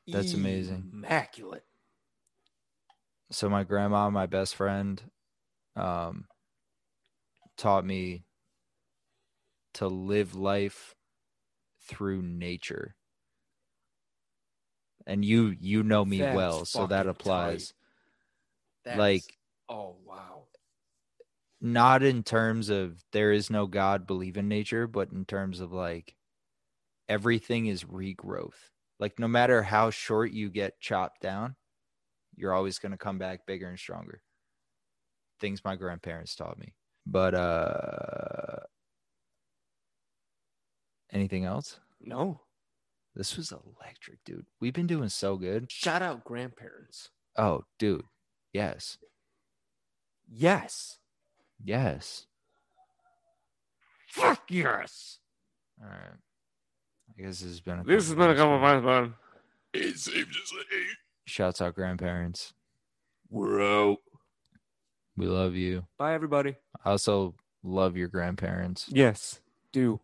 That's 0.07 0.33
amazing. 0.33 0.89
Immaculate. 0.93 1.65
So 3.31 3.49
my 3.49 3.63
grandma, 3.63 4.09
my 4.09 4.25
best 4.27 4.55
friend, 4.55 5.01
um, 5.75 6.25
taught 7.57 7.85
me 7.85 8.23
to 9.77 9.87
live 9.87 10.35
life 10.35 10.95
through 11.87 12.21
nature. 12.21 12.95
And 15.05 15.23
you, 15.23 15.55
you 15.59 15.83
know 15.83 16.03
me 16.03 16.19
That's 16.19 16.35
well, 16.35 16.65
so 16.65 16.87
that 16.87 17.07
applies. 17.07 17.73
Like 18.85 19.23
oh 19.69 19.97
wow. 20.05 20.43
not 21.61 22.03
in 22.03 22.23
terms 22.23 22.69
of 22.69 23.03
there 23.11 23.31
is 23.31 23.49
no 23.49 23.67
God, 23.67 24.07
believe 24.07 24.37
in 24.37 24.47
nature, 24.47 24.87
but 24.87 25.11
in 25.11 25.25
terms 25.25 25.59
of 25.59 25.71
like 25.71 26.15
everything 27.07 27.67
is 27.67 27.83
regrowth. 27.83 28.55
Like 28.99 29.19
no 29.19 29.27
matter 29.27 29.61
how 29.61 29.91
short 29.91 30.31
you 30.31 30.49
get 30.49 30.79
chopped 30.79 31.21
down, 31.21 31.55
you're 32.35 32.53
always 32.53 32.79
going 32.79 32.93
to 32.93 32.97
come 32.97 33.17
back 33.19 33.45
bigger 33.45 33.67
and 33.67 33.77
stronger. 33.77 34.21
Things 35.39 35.63
my 35.63 35.75
grandparents 35.75 36.35
taught 36.35 36.57
me. 36.57 36.73
But 37.05 37.35
uh 37.35 38.59
anything 41.11 41.45
else? 41.45 41.79
No. 42.01 42.41
This 43.15 43.35
was 43.35 43.51
electric, 43.51 44.23
dude. 44.25 44.45
We've 44.59 44.73
been 44.73 44.87
doing 44.87 45.09
so 45.09 45.37
good. 45.37 45.71
Shout 45.71 46.01
out 46.01 46.23
grandparents. 46.23 47.09
Oh, 47.35 47.63
dude. 47.79 48.03
Yes. 48.53 48.97
Yes. 50.29 50.99
Yes. 51.63 52.27
Fuck 54.07 54.43
yes. 54.49 55.19
All 55.81 55.89
right. 55.89 56.17
I 57.17 57.21
guess 57.21 57.39
this 57.39 57.49
has 57.49 57.61
been 57.61 57.79
a 57.79 57.83
This 57.83 58.07
has 58.07 58.15
been 58.15 58.29
a 58.29 58.35
couple 58.35 58.59
months, 58.59 58.85
months, 58.85 59.09
man. 59.09 59.13
It's 59.73 60.03
safe 60.03 60.27
to 60.27 60.45
say. 60.45 60.85
Shouts 61.25 61.61
out 61.61 61.75
grandparents. 61.75 62.53
We're 63.29 63.61
out. 63.61 63.97
We 65.15 65.25
love 65.25 65.55
you. 65.55 65.85
Bye, 65.97 66.13
everybody. 66.13 66.55
I 66.85 66.91
also 66.91 67.35
love 67.63 67.97
your 67.97 68.07
grandparents. 68.07 68.85
Yes, 68.89 69.41
do. 69.71 69.99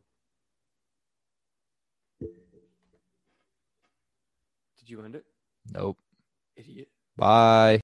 You 4.93 5.03
end 5.03 5.15
it? 5.15 5.25
Nope. 5.73 5.97
Idiot. 6.55 6.89
Bye. 7.17 7.81